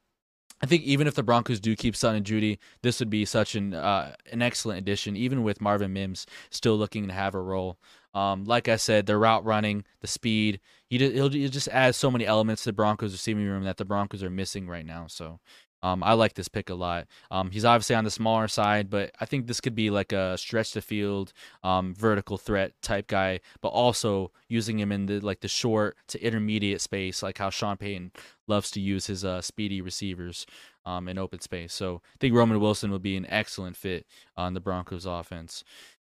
I 0.61 0.67
think 0.67 0.83
even 0.83 1.07
if 1.07 1.15
the 1.15 1.23
Broncos 1.23 1.59
do 1.59 1.75
keep 1.75 1.95
Sutton 1.95 2.17
and 2.17 2.25
Jeudy, 2.25 2.59
this 2.81 2.99
would 2.99 3.09
be 3.09 3.25
such 3.25 3.55
an 3.55 3.73
uh, 3.73 4.15
an 4.31 4.41
excellent 4.41 4.79
addition. 4.79 5.15
Even 5.15 5.43
with 5.43 5.61
Marvin 5.61 5.93
Mims 5.93 6.25
still 6.49 6.77
looking 6.77 7.07
to 7.07 7.13
have 7.13 7.35
a 7.35 7.41
role. 7.41 7.77
Um, 8.13 8.45
like 8.45 8.69
I 8.69 8.77
said, 8.77 9.05
the 9.05 9.17
route 9.17 9.43
running, 9.43 9.83
the 9.99 10.07
speed, 10.07 10.61
he 10.87 10.97
he'll, 10.97 11.29
he'll 11.29 11.49
just 11.49 11.67
add 11.67 11.95
so 11.95 12.09
many 12.09 12.25
elements 12.25 12.63
to 12.63 12.69
the 12.69 12.73
Broncos 12.73 13.11
receiving 13.11 13.45
room 13.45 13.63
that 13.65 13.75
the 13.75 13.83
Broncos 13.83 14.23
are 14.23 14.29
missing 14.29 14.67
right 14.67 14.85
now. 14.85 15.07
So 15.07 15.41
um, 15.83 16.03
I 16.03 16.13
like 16.13 16.33
this 16.33 16.47
pick 16.47 16.69
a 16.69 16.75
lot. 16.75 17.07
Um, 17.29 17.51
he's 17.51 17.65
obviously 17.65 17.95
on 17.95 18.03
the 18.03 18.11
smaller 18.11 18.47
side, 18.47 18.89
but 18.89 19.11
I 19.19 19.25
think 19.25 19.47
this 19.47 19.61
could 19.61 19.75
be 19.75 19.89
like 19.89 20.11
a 20.11 20.37
stretch 20.37 20.73
the 20.73 20.81
field, 20.81 21.33
um, 21.63 21.93
vertical 21.95 22.37
threat 22.37 22.73
type 22.81 23.07
guy, 23.07 23.39
but 23.61 23.69
also 23.69 24.31
using 24.47 24.79
him 24.79 24.91
in 24.91 25.05
the 25.05 25.19
like 25.19 25.41
the 25.41 25.47
short 25.47 25.97
to 26.07 26.21
intermediate 26.23 26.81
space, 26.81 27.21
like 27.21 27.37
how 27.37 27.49
Sean 27.49 27.77
Payton 27.77 28.11
loves 28.47 28.71
to 28.71 28.79
use 28.79 29.07
his 29.07 29.23
uh, 29.23 29.41
speedy 29.41 29.81
receivers 29.81 30.45
um, 30.85 31.07
in 31.07 31.17
open 31.17 31.39
space. 31.39 31.73
So 31.73 32.01
I 32.13 32.17
think 32.19 32.35
Roman 32.35 32.59
Wilson 32.59 32.91
would 32.91 33.01
be 33.01 33.17
an 33.17 33.25
excellent 33.29 33.75
fit 33.75 34.05
on 34.37 34.53
the 34.53 34.59
Broncos 34.59 35.05
offense. 35.05 35.63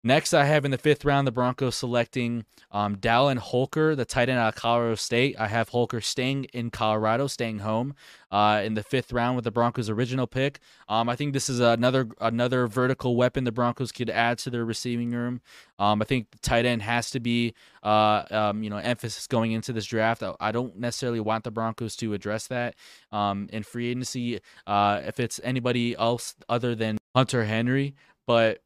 Next, 0.06 0.32
I 0.32 0.44
have 0.44 0.64
in 0.64 0.70
the 0.70 0.78
fifth 0.78 1.04
round 1.04 1.26
the 1.26 1.32
Broncos 1.32 1.74
selecting 1.74 2.44
um, 2.70 2.94
Dallin 2.94 3.38
Holker, 3.38 3.96
the 3.96 4.04
tight 4.04 4.28
end 4.28 4.38
out 4.38 4.54
of 4.54 4.60
Colorado 4.60 4.94
State. 4.94 5.34
I 5.36 5.48
have 5.48 5.70
Holker 5.70 6.00
staying 6.00 6.44
in 6.52 6.70
Colorado, 6.70 7.26
staying 7.26 7.58
home 7.58 7.92
uh, 8.30 8.62
in 8.64 8.74
the 8.74 8.84
fifth 8.84 9.12
round 9.12 9.34
with 9.34 9.44
the 9.44 9.50
Broncos' 9.50 9.90
original 9.90 10.28
pick. 10.28 10.60
Um, 10.88 11.08
I 11.08 11.16
think 11.16 11.32
this 11.32 11.48
is 11.48 11.58
another 11.58 12.06
another 12.20 12.68
vertical 12.68 13.16
weapon 13.16 13.42
the 13.42 13.50
Broncos 13.50 13.90
could 13.90 14.08
add 14.08 14.38
to 14.38 14.50
their 14.50 14.64
receiving 14.64 15.10
room. 15.10 15.40
Um, 15.80 16.00
I 16.00 16.04
think 16.04 16.28
tight 16.40 16.66
end 16.66 16.82
has 16.82 17.10
to 17.10 17.18
be 17.18 17.54
uh, 17.82 18.22
um, 18.30 18.62
you 18.62 18.70
know 18.70 18.76
emphasis 18.76 19.26
going 19.26 19.50
into 19.50 19.72
this 19.72 19.86
draft. 19.86 20.22
I, 20.22 20.34
I, 20.38 20.52
don't 20.52 20.78
necessarily 20.78 21.18
want 21.18 21.42
the 21.42 21.50
Broncos 21.50 21.96
to 21.96 22.14
address 22.14 22.46
that 22.46 22.76
um, 23.10 23.48
in 23.52 23.64
free 23.64 23.88
agency 23.88 24.38
uh, 24.68 25.00
if 25.04 25.18
it's 25.18 25.40
anybody 25.42 25.96
else 25.96 26.36
other 26.48 26.76
than 26.76 26.96
Hunter 27.16 27.44
Henry, 27.44 27.96
but 28.24 28.60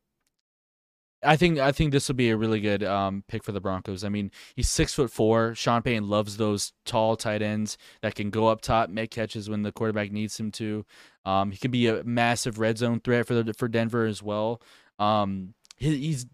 I 1.23 1.37
think 1.37 1.59
I 1.59 1.73
think 1.73 1.93
this 1.93 2.09
will 2.09 2.15
be 2.15 2.31
a 2.31 2.37
really 2.37 2.61
good 2.61 2.83
um, 2.83 3.25
pick 3.29 3.45
for 3.45 3.53
the 3.53 3.61
Broncos. 3.61 4.05
I 4.05 4.09
mean, 4.09 4.31
he's 4.57 4.69
six 4.69 4.95
foot 4.95 5.11
four. 5.11 5.55
Sean 5.55 5.83
Payton 5.83 6.09
loves 6.09 6.37
those 6.37 6.73
tall 6.87 7.17
tight 7.17 7.43
ends 7.43 7.77
that 8.01 8.15
can 8.15 8.31
go 8.31 8.49
up 8.49 8.63
top, 8.63 8.89
make 8.89 9.11
catches 9.11 9.51
when 9.51 9.63
the 9.63 9.73
quarterback 9.73 10.13
needs 10.13 10.39
him 10.41 10.51
to. 10.53 10.87
Um, 11.25 11.51
he 11.51 11.59
could 11.59 11.71
be 11.71 11.87
a 11.89 12.03
massive 12.05 12.59
red 12.59 12.79
zone 12.79 13.01
threat 13.01 13.27
for 13.27 13.35
the 13.35 13.53
for 13.53 13.69
Denver 13.69 14.07
as 14.07 14.23
well. 14.23 14.63
Um, 14.99 15.55
he, 15.77 15.97
he's 15.97 16.27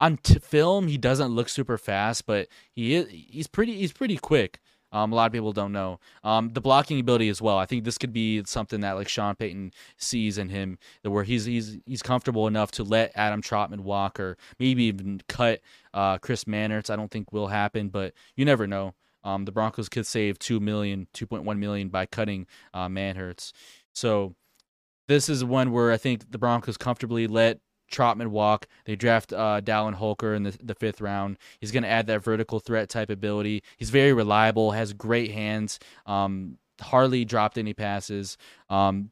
on 0.00 0.16
t- 0.16 0.38
film 0.38 0.88
he 0.88 0.96
doesn't 0.96 1.34
look 1.34 1.48
super 1.48 1.76
fast, 1.76 2.26
but 2.26 2.48
he 2.74 2.94
is 2.94 3.08
he's 3.10 3.46
pretty 3.46 3.76
he's 3.76 3.92
pretty 3.92 4.16
quick. 4.16 4.60
Um, 4.92 5.12
a 5.12 5.16
lot 5.16 5.26
of 5.26 5.32
people 5.32 5.52
don't 5.52 5.72
know 5.72 6.00
um, 6.24 6.52
the 6.52 6.60
blocking 6.60 6.98
ability 7.00 7.28
as 7.28 7.40
well. 7.40 7.58
I 7.58 7.66
think 7.66 7.84
this 7.84 7.98
could 7.98 8.12
be 8.12 8.42
something 8.44 8.80
that 8.80 8.92
like 8.92 9.08
Sean 9.08 9.34
Payton 9.36 9.72
sees 9.96 10.38
in 10.38 10.48
him, 10.48 10.78
where 11.02 11.24
he's 11.24 11.44
he's 11.44 11.78
he's 11.86 12.02
comfortable 12.02 12.46
enough 12.46 12.70
to 12.72 12.82
let 12.82 13.12
Adam 13.14 13.42
Trautman 13.42 13.80
walk 13.80 14.18
or 14.18 14.36
maybe 14.58 14.84
even 14.84 15.20
cut 15.28 15.60
uh, 15.94 16.18
Chris 16.18 16.44
Manhertz. 16.44 16.90
I 16.90 16.96
don't 16.96 17.10
think 17.10 17.32
will 17.32 17.48
happen, 17.48 17.88
but 17.88 18.14
you 18.36 18.44
never 18.44 18.66
know. 18.66 18.94
Um, 19.22 19.44
the 19.44 19.52
Broncos 19.52 19.88
could 19.88 20.06
save 20.06 20.38
two 20.38 20.60
million, 20.60 21.06
two 21.12 21.26
point 21.26 21.44
one 21.44 21.60
million 21.60 21.88
by 21.88 22.06
cutting 22.06 22.46
uh, 22.72 22.88
Manhertz. 22.88 23.52
So 23.94 24.34
this 25.08 25.28
is 25.28 25.44
one 25.44 25.72
where 25.72 25.92
I 25.92 25.96
think 25.96 26.30
the 26.30 26.38
Broncos 26.38 26.76
comfortably 26.76 27.26
let 27.26 27.60
Trautman 27.90 28.28
walk. 28.28 28.66
They 28.84 28.96
draft 28.96 29.32
uh, 29.32 29.60
Dallin 29.62 29.94
Holker 29.94 30.34
in 30.34 30.44
the, 30.44 30.56
the 30.62 30.74
fifth 30.74 31.00
round. 31.00 31.38
He's 31.60 31.72
going 31.72 31.82
to 31.82 31.88
add 31.88 32.06
that 32.06 32.22
vertical 32.22 32.60
threat 32.60 32.88
type 32.88 33.10
ability. 33.10 33.62
He's 33.76 33.90
very 33.90 34.12
reliable, 34.12 34.72
has 34.72 34.92
great 34.92 35.32
hands, 35.32 35.78
um, 36.06 36.58
hardly 36.80 37.24
dropped 37.24 37.58
any 37.58 37.74
passes. 37.74 38.36
Um, 38.68 39.10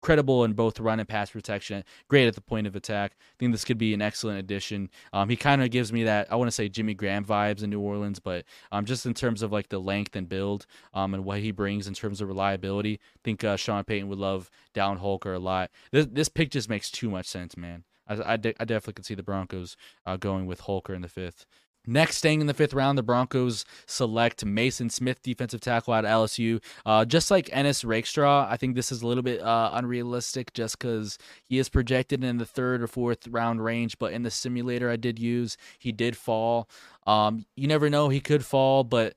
credible 0.00 0.44
in 0.44 0.52
both 0.52 0.78
run 0.80 1.00
and 1.00 1.08
pass 1.08 1.30
protection. 1.30 1.84
Great 2.08 2.28
at 2.28 2.34
the 2.34 2.40
point 2.40 2.66
of 2.66 2.76
attack. 2.76 3.12
I 3.18 3.34
think 3.38 3.52
this 3.52 3.64
could 3.64 3.78
be 3.78 3.94
an 3.94 4.02
excellent 4.02 4.38
addition. 4.38 4.90
Um, 5.12 5.28
he 5.28 5.36
kind 5.36 5.62
of 5.62 5.70
gives 5.70 5.92
me 5.92 6.04
that 6.04 6.30
I 6.32 6.36
want 6.36 6.48
to 6.48 6.54
say 6.54 6.68
Jimmy 6.68 6.94
Graham 6.94 7.24
vibes 7.24 7.62
in 7.62 7.70
New 7.70 7.80
Orleans, 7.80 8.20
but 8.20 8.44
um, 8.72 8.84
just 8.84 9.06
in 9.06 9.14
terms 9.14 9.42
of 9.42 9.52
like 9.52 9.68
the 9.68 9.80
length 9.80 10.16
and 10.16 10.28
build 10.28 10.66
um, 10.94 11.14
and 11.14 11.24
what 11.24 11.40
he 11.40 11.50
brings 11.50 11.86
in 11.86 11.94
terms 11.94 12.20
of 12.20 12.28
reliability, 12.28 12.94
I 12.94 13.18
think 13.24 13.44
uh, 13.44 13.56
Sean 13.56 13.84
Payton 13.84 14.08
would 14.08 14.18
love 14.18 14.50
Dallin 14.74 14.98
Holker 14.98 15.34
a 15.34 15.38
lot. 15.38 15.70
This 15.90 16.06
this 16.10 16.28
pick 16.28 16.50
just 16.50 16.68
makes 16.68 16.90
too 16.90 17.10
much 17.10 17.26
sense, 17.26 17.56
man. 17.56 17.84
I, 18.08 18.32
I, 18.32 18.36
de- 18.36 18.60
I 18.60 18.64
definitely 18.64 18.94
could 18.94 19.06
see 19.06 19.14
the 19.14 19.22
Broncos 19.22 19.76
uh, 20.06 20.16
going 20.16 20.46
with 20.46 20.60
Holker 20.60 20.94
in 20.94 21.02
the 21.02 21.08
fifth. 21.08 21.46
Next, 21.86 22.18
staying 22.18 22.42
in 22.42 22.46
the 22.46 22.54
fifth 22.54 22.74
round, 22.74 22.98
the 22.98 23.02
Broncos 23.02 23.64
select 23.86 24.44
Maason 24.44 24.92
Smith, 24.92 25.22
defensive 25.22 25.62
tackle 25.62 25.94
out 25.94 26.04
of 26.04 26.10
LSU. 26.10 26.62
Uh, 26.84 27.06
just 27.06 27.30
like 27.30 27.48
Ennis 27.50 27.82
Rakestraw, 27.82 28.46
I 28.46 28.58
think 28.58 28.74
this 28.74 28.92
is 28.92 29.00
a 29.00 29.06
little 29.06 29.22
bit 29.22 29.40
uh, 29.40 29.70
unrealistic 29.72 30.52
just 30.52 30.78
because 30.78 31.16
he 31.44 31.58
is 31.58 31.70
projected 31.70 32.22
in 32.22 32.36
the 32.36 32.44
third 32.44 32.82
or 32.82 32.88
fourth 32.88 33.26
round 33.28 33.64
range. 33.64 33.98
But 33.98 34.12
in 34.12 34.22
the 34.22 34.30
simulator 34.30 34.90
I 34.90 34.96
did 34.96 35.18
use, 35.18 35.56
he 35.78 35.90
did 35.90 36.14
fall. 36.14 36.68
Um, 37.06 37.46
you 37.56 37.66
never 37.66 37.88
know, 37.88 38.10
he 38.10 38.20
could 38.20 38.44
fall. 38.44 38.84
But 38.84 39.14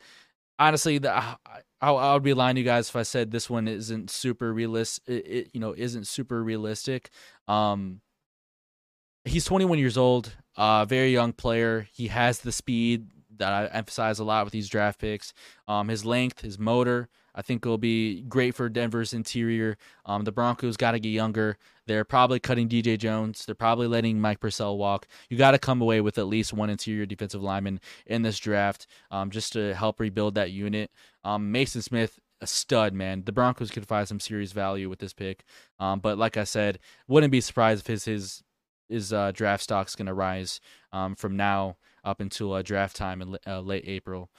honestly, 0.57 0.97
the, 0.97 1.11
I, 1.11 1.35
I 1.81 2.13
would 2.13 2.23
be 2.23 2.33
lying 2.33 2.55
to 2.55 2.61
you 2.61 2.65
guys 2.65 2.87
if 2.87 2.95
I 2.95 3.03
said 3.03 3.31
this 3.31 3.49
one 3.49 3.67
isn't 3.67 4.09
super 4.09 4.53
realistic. 4.53 5.49
You 5.53 5.59
know, 5.59 5.73
isn't 5.75 6.07
super 6.07 6.41
realistic. 6.41 7.09
Um, 7.49 7.99
he's 9.25 9.45
21 9.45 9.79
years 9.79 9.97
old, 9.97 10.35
uh, 10.55 10.85
very 10.85 11.11
young 11.11 11.33
player. 11.33 11.87
He 11.91 12.07
has 12.07 12.39
the 12.39 12.51
speed 12.51 13.07
that 13.37 13.51
I 13.51 13.65
emphasize 13.75 14.19
a 14.19 14.23
lot 14.23 14.45
with 14.45 14.53
these 14.53 14.69
draft 14.69 14.99
picks. 14.99 15.33
Um, 15.67 15.87
his 15.87 16.05
length, 16.05 16.41
his 16.41 16.59
motor, 16.59 17.09
I 17.33 17.41
think 17.41 17.65
will 17.65 17.77
be 17.77 18.21
great 18.21 18.55
for 18.55 18.69
Denver's 18.69 19.13
interior. 19.13 19.77
Um, 20.05 20.23
the 20.23 20.31
Broncos 20.31 20.77
got 20.77 20.91
to 20.91 20.99
get 20.99 21.09
younger. 21.09 21.57
They're 21.87 22.03
probably 22.03 22.39
cutting 22.39 22.69
DJ 22.69 22.97
Jones. 22.97 23.45
They're 23.45 23.55
probably 23.55 23.87
letting 23.87 24.19
Mike 24.19 24.39
Purcell 24.39 24.77
walk. 24.77 25.07
You 25.29 25.37
got 25.37 25.51
to 25.51 25.59
come 25.59 25.81
away 25.81 26.01
with 26.01 26.17
at 26.17 26.27
least 26.27 26.53
one 26.53 26.69
interior 26.69 27.05
defensive 27.05 27.41
lineman 27.41 27.79
in 28.05 28.21
this 28.21 28.37
draft 28.37 28.87
um, 29.09 29.31
just 29.31 29.53
to 29.53 29.73
help 29.73 29.99
rebuild 29.99 30.35
that 30.35 30.51
unit. 30.51 30.91
Um, 31.23 31.53
Maason 31.53 31.83
Smith, 31.83 32.19
a 32.41 32.47
stud, 32.47 32.93
man. 32.93 33.23
The 33.25 33.31
Broncos 33.31 33.71
could 33.71 33.87
find 33.87 34.07
some 34.07 34.19
serious 34.19 34.51
value 34.51 34.89
with 34.89 34.99
this 34.99 35.13
pick. 35.13 35.43
Um, 35.79 35.99
but 35.99 36.17
like 36.17 36.37
I 36.37 36.43
said, 36.43 36.79
wouldn't 37.07 37.31
be 37.31 37.41
surprised 37.41 37.81
if 37.81 37.87
his 37.87 38.05
his 38.05 38.43
is 38.91 39.13
uh, 39.13 39.31
draft 39.31 39.63
stock's 39.63 39.95
going 39.95 40.07
to 40.07 40.13
rise 40.13 40.59
um, 40.91 41.15
from 41.15 41.35
now 41.35 41.77
up 42.03 42.19
until 42.19 42.53
uh, 42.53 42.61
draft 42.61 42.95
time 42.95 43.21
in 43.21 43.37
uh, 43.47 43.61
late 43.61 43.83
April. 43.87 44.29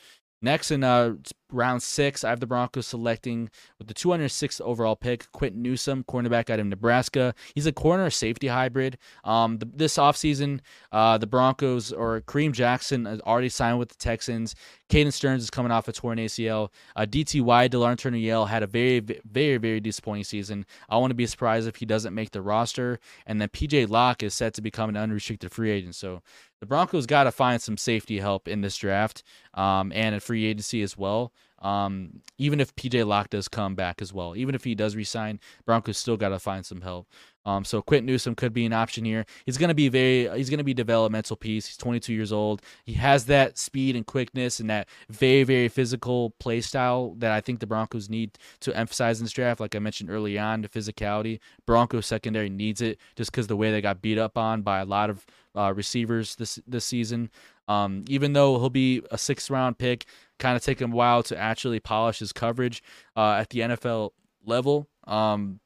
Next 0.41 0.71
uh, 0.85 1.13
round 1.53 1.83
six, 1.83 2.25
I 2.25 2.31
have 2.31 2.41
the 2.41 2.47
Broncos 2.47 2.87
selecting 2.87 3.51
with 3.79 3.89
the 3.89 3.95
206th 3.95 4.61
overall 4.61 4.97
pick, 4.97 5.31
Quinton 5.33 5.63
Newsome, 5.63 6.05
cornerback 6.05 6.51
out 6.51 6.61
of 6.61 6.67
Nebraska. 6.67 7.35
He's 7.55 7.67
a 7.67 7.73
corner 7.73 8.11
safety 8.11 8.49
hybrid. 8.49 8.99
Um, 9.25 9.59
the, 9.59 9.67
this 9.67 9.97
offseason, 9.97 10.61
uh, 10.91 11.19
the 11.19 11.27
Broncos 11.27 11.93
or 11.93 12.21
Kareem 12.23 12.53
Jackson 12.53 13.05
has 13.05 13.21
already 13.21 13.49
signed 13.49 13.79
with 13.79 13.91
the 13.91 13.97
Texans. 13.97 14.55
Caden 14.93 15.13
Sterns 15.13 15.43
is 15.43 15.51
coming 15.51 15.73
off 15.73 15.89
a 15.89 15.93
torn 15.93 16.19
ACL. 16.19 16.69
Uh, 16.95 17.07
DTY, 17.07 17.71
Delarrin 17.71 17.97
Turner 17.97 18.19
Yell, 18.19 18.45
had 18.45 18.63
a 18.63 18.67
very, 18.67 19.01
very, 19.01 19.57
very 19.57 19.81
disappointing 19.81 20.25
season. 20.25 20.67
I 20.89 20.99
want 20.99 21.11
to 21.11 21.15
be 21.15 21.27
surprised 21.27 21.67
if 21.67 21.77
he 21.77 21.87
doesn't 21.87 22.15
make 22.15 22.33
the 22.33 22.43
roster. 22.43 22.99
And 23.27 23.41
then 23.41 23.49
PJ 23.49 23.89
Locke 23.89 24.23
is 24.23 24.35
set 24.35 24.53
to 24.55 24.61
become 24.61 24.91
an 24.91 24.97
unrestricted 24.97 25.51
free 25.51 25.71
agent. 25.71 25.95
So 25.95 26.23
the 26.61 26.67
Broncos 26.67 27.07
got 27.07 27.25
to 27.25 27.33
find 27.33 27.61
some 27.61 27.77
safety 27.77 28.19
help 28.19 28.47
in 28.47 28.61
this 28.61 28.77
draft 28.77 29.23
um, 29.55 29.93
and 29.95 30.15
a 30.15 30.21
free 30.21 30.45
agency 30.45 30.83
as 30.83 30.97
well. 30.97 31.33
Um, 31.63 32.21
even 32.39 32.61
if 32.61 32.75
PJ 32.75 33.07
Locke 33.07 33.31
does 33.31 33.49
come 33.49 33.75
back 33.75 34.03
as 34.03 34.13
well, 34.13 34.37
even 34.37 34.55
if 34.55 34.65
he 34.65 34.75
does 34.75 34.97
resign, 34.97 35.41
Broncos 35.65 35.97
still 35.97 36.17
got 36.17 36.31
to 36.31 36.39
find 36.39 36.67
some 36.67 36.81
help. 36.81 37.07
Um, 37.45 37.65
so 37.65 37.83
Quinton 37.83 38.07
Newsome 38.07 38.35
could 38.35 38.53
be 38.53 38.65
an 38.67 38.73
option 38.73 39.05
here. 39.05 39.25
He's 39.47 39.59
going 39.59 39.69
to 39.69 39.75
be 39.75 39.89
very, 39.89 40.29
he's 40.37 40.49
going 40.49 40.59
to 40.59 40.65
be 40.65 40.75
developmental 40.75 41.37
piece. 41.37 41.67
He's 41.67 41.77
22 41.77 42.13
years 42.13 42.33
old. 42.33 42.63
He 42.85 42.95
has 42.95 43.27
that 43.27 43.59
speed 43.59 43.97
and 43.97 44.07
quickness 44.07 44.61
and 44.61 44.71
that 44.71 44.89
very, 45.09 45.43
very 45.43 45.69
physical 45.69 46.31
play 46.39 46.61
style 46.61 47.15
that 47.19 47.33
I 47.33 47.41
think 47.41 47.61
the 47.61 47.67
Broncos 47.67 48.09
need 48.09 48.39
to 48.61 48.77
emphasize 48.77 49.19
in 49.19 49.25
this 49.25 49.33
draft. 49.33 49.61
Like 49.61 49.75
I 49.75 49.81
mentioned 49.81 50.11
early 50.11 50.39
on, 50.39 50.63
the 50.63 50.69
physicality. 50.69 51.41
Broncos 51.67 52.07
secondary 52.07 52.49
needs 52.49 52.81
it 52.81 52.99
just 53.17 53.33
because 53.33 53.49
the 53.49 53.57
way 53.57 53.71
they 53.71 53.81
got 53.81 54.03
beat 54.03 54.19
up 54.19 54.39
on 54.39 54.63
by 54.63 54.81
a 54.81 54.85
lot 54.85 55.11
of 55.11 55.27
uh, 55.55 55.73
receivers 55.75 56.37
this 56.37 56.59
this 56.67 56.85
season. 56.85 57.31
Um, 57.69 58.05
even 58.09 58.33
though 58.33 58.59
he'll 58.59 58.71
be 58.71 59.03
a 59.11 59.19
sixth 59.19 59.51
round 59.51 59.79
pick, 59.79 60.07
kind 60.39 60.57
of 60.57 60.63
take 60.63 60.81
him 60.81 60.93
a 60.93 60.97
while 60.97 61.23
to 61.25 61.39
actually 61.39 61.81
polish 61.81 62.19
his 62.19 62.33
coverage 62.33 62.83
uh, 63.17 63.33
at 63.33 63.51
the 63.51 63.61
NFL 63.61 64.11
level. 64.45 64.89
Um, 65.05 65.61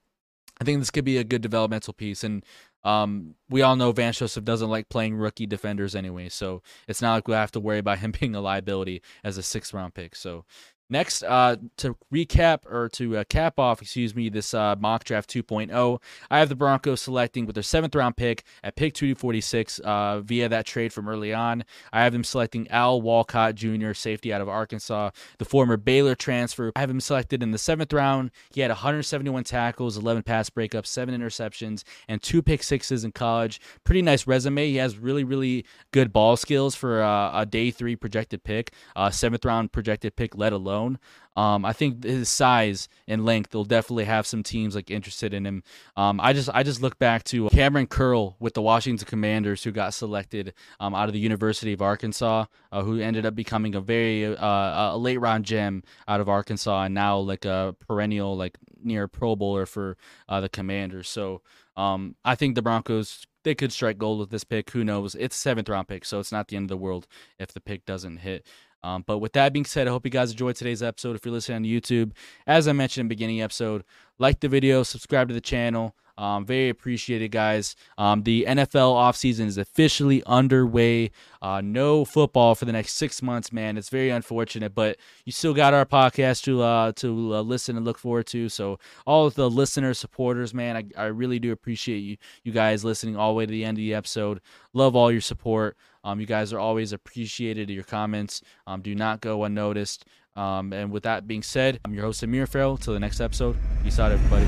I 0.61 0.65
think 0.65 0.81
this 0.81 0.91
could 0.91 1.05
be 1.05 1.19
a 1.19 1.25
good 1.25 1.43
developmental 1.43 1.93
piece. 1.93 2.25
And 2.25 2.45
um, 2.85 3.35
we 3.51 3.63
all 3.63 3.77
know 3.77 3.93
Vance 3.93 4.19
Joseph 4.19 4.45
doesn't 4.45 4.71
like 4.71 4.89
playing 4.89 5.17
rookie 5.17 5.47
defenders 5.47 5.97
anyway, 5.97 6.29
so 6.29 6.63
it's 6.87 7.03
not 7.03 7.15
like 7.15 7.29
we 7.29 7.35
have 7.35 7.51
to 7.53 7.61
worry 7.61 7.79
about 7.79 7.99
him 7.99 8.13
being 8.21 8.35
a 8.35 8.41
liability 8.41 9.03
as 9.25 9.37
a 9.37 9.43
sixth 9.43 9.75
round 9.75 9.95
pick. 9.95 10.15
So 10.15 10.45
Next, 10.89 11.25
uh, 11.25 11.57
to 11.79 11.97
recap 12.15 12.61
or 12.65 12.89
to 12.91 13.17
uh, 13.17 13.25
cap 13.25 13.59
off, 13.59 13.83
excuse 13.83 14.15
me, 14.15 14.29
this 14.29 14.55
uh, 14.55 14.77
mock 14.79 15.03
draft 15.03 15.29
2.0, 15.29 16.01
I 16.31 16.39
have 16.39 16.49
the 16.49 16.55
Broncos 16.55 17.01
selecting 17.01 17.45
with 17.45 17.55
their 17.55 17.65
seventh 17.65 17.97
round 17.97 18.17
pick 18.17 18.45
at 18.63 18.77
pick 18.77 18.95
246 18.95 19.81
uh, 19.81 20.21
via 20.21 20.49
that 20.49 20.65
trade 20.65 20.93
from 20.93 21.09
early 21.09 21.35
on. 21.35 21.65
I 21.93 22.05
have 22.05 22.13
them 22.13 22.23
selecting 22.23 22.69
Al 22.69 23.03
Walcott 23.03 23.57
Jr., 23.57 23.95
safety 23.95 24.33
out 24.33 24.41
of 24.41 24.49
Arkansas, 24.49 25.11
the 25.39 25.45
former 25.45 25.77
Baylor 25.77 26.15
transfer. 26.15 26.71
I 26.77 26.81
have 26.81 26.91
him 26.91 27.01
selected 27.01 27.43
in 27.43 27.51
the 27.51 27.59
seventh 27.59 27.93
round. 27.93 28.31
He 28.55 28.61
had 28.61 28.71
171 28.71 29.43
tackles, 29.43 29.97
11 29.97 30.23
pass 30.23 30.49
breakups, 30.51 30.87
seven 30.87 31.21
interceptions, 31.21 31.83
and 32.07 32.23
two 32.23 32.43
pick 32.43 32.63
sixes 32.63 33.03
in 33.03 33.11
college. 33.11 33.61
Pretty 33.83 34.03
nice 34.03 34.29
resume. 34.29 34.69
He 34.69 34.77
has 34.77 34.99
really, 34.99 35.25
really 35.25 35.65
good 35.91 36.13
ball 36.13 36.37
skills 36.37 36.77
for 36.77 37.03
uh, 37.03 37.41
a 37.41 37.45
day 37.45 37.73
three 37.73 37.97
projected 37.97 38.45
pick, 38.45 38.73
uh, 38.95 39.11
seventh 39.11 39.45
round 39.45 39.73
projected 39.73 40.15
pick, 40.15 40.37
let 40.37 40.53
alone 40.53 40.76
alone. 40.77 40.99
Um, 41.37 41.67
I 41.67 41.75
think 41.75 42.03
his 42.03 42.31
size 42.31 42.89
and 43.07 43.27
length 43.27 43.55
will 43.55 43.65
definitely 43.65 44.05
have 44.05 44.27
some 44.27 44.43
teams 44.43 44.75
like 44.75 44.91
interested 44.91 45.35
in 45.35 45.45
him. 45.45 45.63
Um, 45.95 46.19
I 46.19 46.33
just 46.33 46.49
I 46.53 46.63
just 46.63 46.81
look 46.81 46.99
back 46.99 47.25
to 47.25 47.45
Kamren 47.51 47.89
Curl 47.89 48.37
with 48.41 48.55
the 48.55 48.63
Washington 48.63 49.07
Commanders, 49.07 49.63
who 49.63 49.71
got 49.71 49.93
selected 49.93 50.55
um, 50.81 50.95
out 50.95 51.09
of 51.09 51.13
the 51.13 51.21
University 51.21 51.75
of 51.75 51.83
Arkansas, 51.83 52.47
uh, 52.73 52.83
who 52.83 52.99
ended 52.99 53.27
up 53.27 53.35
becoming 53.35 53.75
a 53.75 53.81
very 53.81 54.25
uh, 54.25 54.95
a 54.95 54.97
late 54.97 55.19
round 55.19 55.45
gem 55.45 55.83
out 56.09 56.21
of 56.21 56.29
Arkansas, 56.29 56.85
and 56.85 56.95
now 56.95 57.19
like 57.19 57.45
a 57.45 57.77
perennial 57.87 58.35
like 58.35 58.57
near 58.83 59.07
Pro 59.07 59.37
Bowler 59.37 59.67
for 59.67 59.99
uh, 60.31 60.41
the 60.41 60.49
Commanders. 60.49 61.09
So 61.09 61.43
um, 61.77 62.17
I 62.25 62.35
think 62.35 62.55
the 62.55 62.63
Broncos 62.63 63.27
they 63.47 63.55
could 63.55 63.73
strike 63.73 63.97
gold 63.97 64.19
with 64.19 64.31
this 64.31 64.43
pick. 64.43 64.71
Who 64.71 64.83
knows? 64.83 65.15
It's 65.15 65.37
seventh 65.37 65.69
round 65.69 65.87
pick, 65.87 66.05
so 66.05 66.19
it's 66.19 66.33
not 66.33 66.49
the 66.49 66.57
end 66.57 66.65
of 66.65 66.69
the 66.71 66.77
world 66.77 67.07
if 67.39 67.53
the 67.53 67.61
pick 67.61 67.85
doesn't 67.85 68.19
hit. 68.19 68.45
Um, 68.87 69.03
but 69.05 69.19
with 69.19 69.33
that 69.33 69.53
being 69.53 69.65
said, 69.65 69.89
I 69.89 69.91
hope 69.91 70.05
you 70.05 70.13
guys 70.13 70.31
enjoyed 70.31 70.55
today's 70.55 70.81
episode. 70.81 71.17
If 71.17 71.25
you're 71.25 71.35
listening 71.35 71.57
on 71.57 71.65
YouTube, 71.65 72.13
as 72.47 72.69
I 72.69 72.73
mentioned 72.73 73.03
in 73.03 73.09
the 73.09 73.15
beginning 73.17 73.43
episode, 73.43 73.83
like 74.21 74.39
the 74.39 74.49
video, 74.49 74.85
subscribe 74.85 75.27
to 75.27 75.35
the 75.35 75.41
channel. 75.41 75.97
Um, 76.19 76.47
very 76.47 76.69
appreciated, 76.69 77.31
guys. 77.33 77.75
Um, 77.99 78.23
the 78.23 78.47
NFL 78.49 78.95
offseason 78.95 79.47
is 79.47 79.59
officially 79.59 80.23
underway. 80.25 81.11
Uh, 81.43 81.61
no 81.61 82.05
football 82.05 82.55
for 82.55 82.65
the 82.65 82.73
next 82.73 82.95
six 82.95 83.21
months, 83.21 83.53
man. 83.53 83.77
It's 83.77 83.91
very 83.91 84.11
unfortunate, 84.11 84.75
but 84.75 84.99
you 85.25 85.33
still 85.33 85.53
got 85.53 85.75
our 85.75 85.85
podcast 85.85 86.45
to 86.45 86.63
uh, 86.63 86.93
to 86.93 87.35
uh, 87.35 87.41
listen 87.43 87.77
and 87.77 87.85
look 87.85 87.99
forward 87.99 88.27
to. 88.29 88.49
So 88.49 88.79
all 89.05 89.29
the 89.29 89.51
listeners, 89.51 89.99
supporters, 89.99 90.55
man, 90.55 90.77
I, 90.77 91.03
I 91.03 91.07
really 91.07 91.39
do 91.39 91.53
appreciate 91.53 91.99
you 91.99 92.17
you 92.45 92.53
guys 92.53 92.85
listening 92.85 93.17
all 93.17 93.33
the 93.33 93.37
way 93.37 93.47
to 93.47 93.53
the 93.53 93.65
end 93.65 93.77
of 93.77 93.83
the 93.83 93.95
episode. 93.95 94.41
Love 94.73 94.97
all 94.97 95.13
your 95.13 95.21
support. 95.21 95.77
Um, 96.07 96.21
you 96.21 96.27
guys 96.27 96.53
are 96.53 96.61
always 96.61 96.93
appreciated. 96.93 97.69
Your 97.69 97.83
comments 97.83 98.41
um, 98.69 98.81
do 98.81 98.95
not 98.95 99.21
go 99.21 99.43
unnoticed. 99.43 100.05
Um, 100.37 100.73
and 100.73 100.93
with 100.93 101.03
that 101.03 101.27
being 101.27 101.43
said, 101.43 101.81
I'm 101.85 101.95
your 101.95 102.05
host 102.05 102.23
Amir 102.23 102.47
Farrell. 102.47 102.77
Till 102.77 102.95
the 102.95 103.01
next 103.01 103.21
episode, 103.21 103.57
peace 103.83 103.99
out, 103.99 104.13
everybody. 104.13 104.47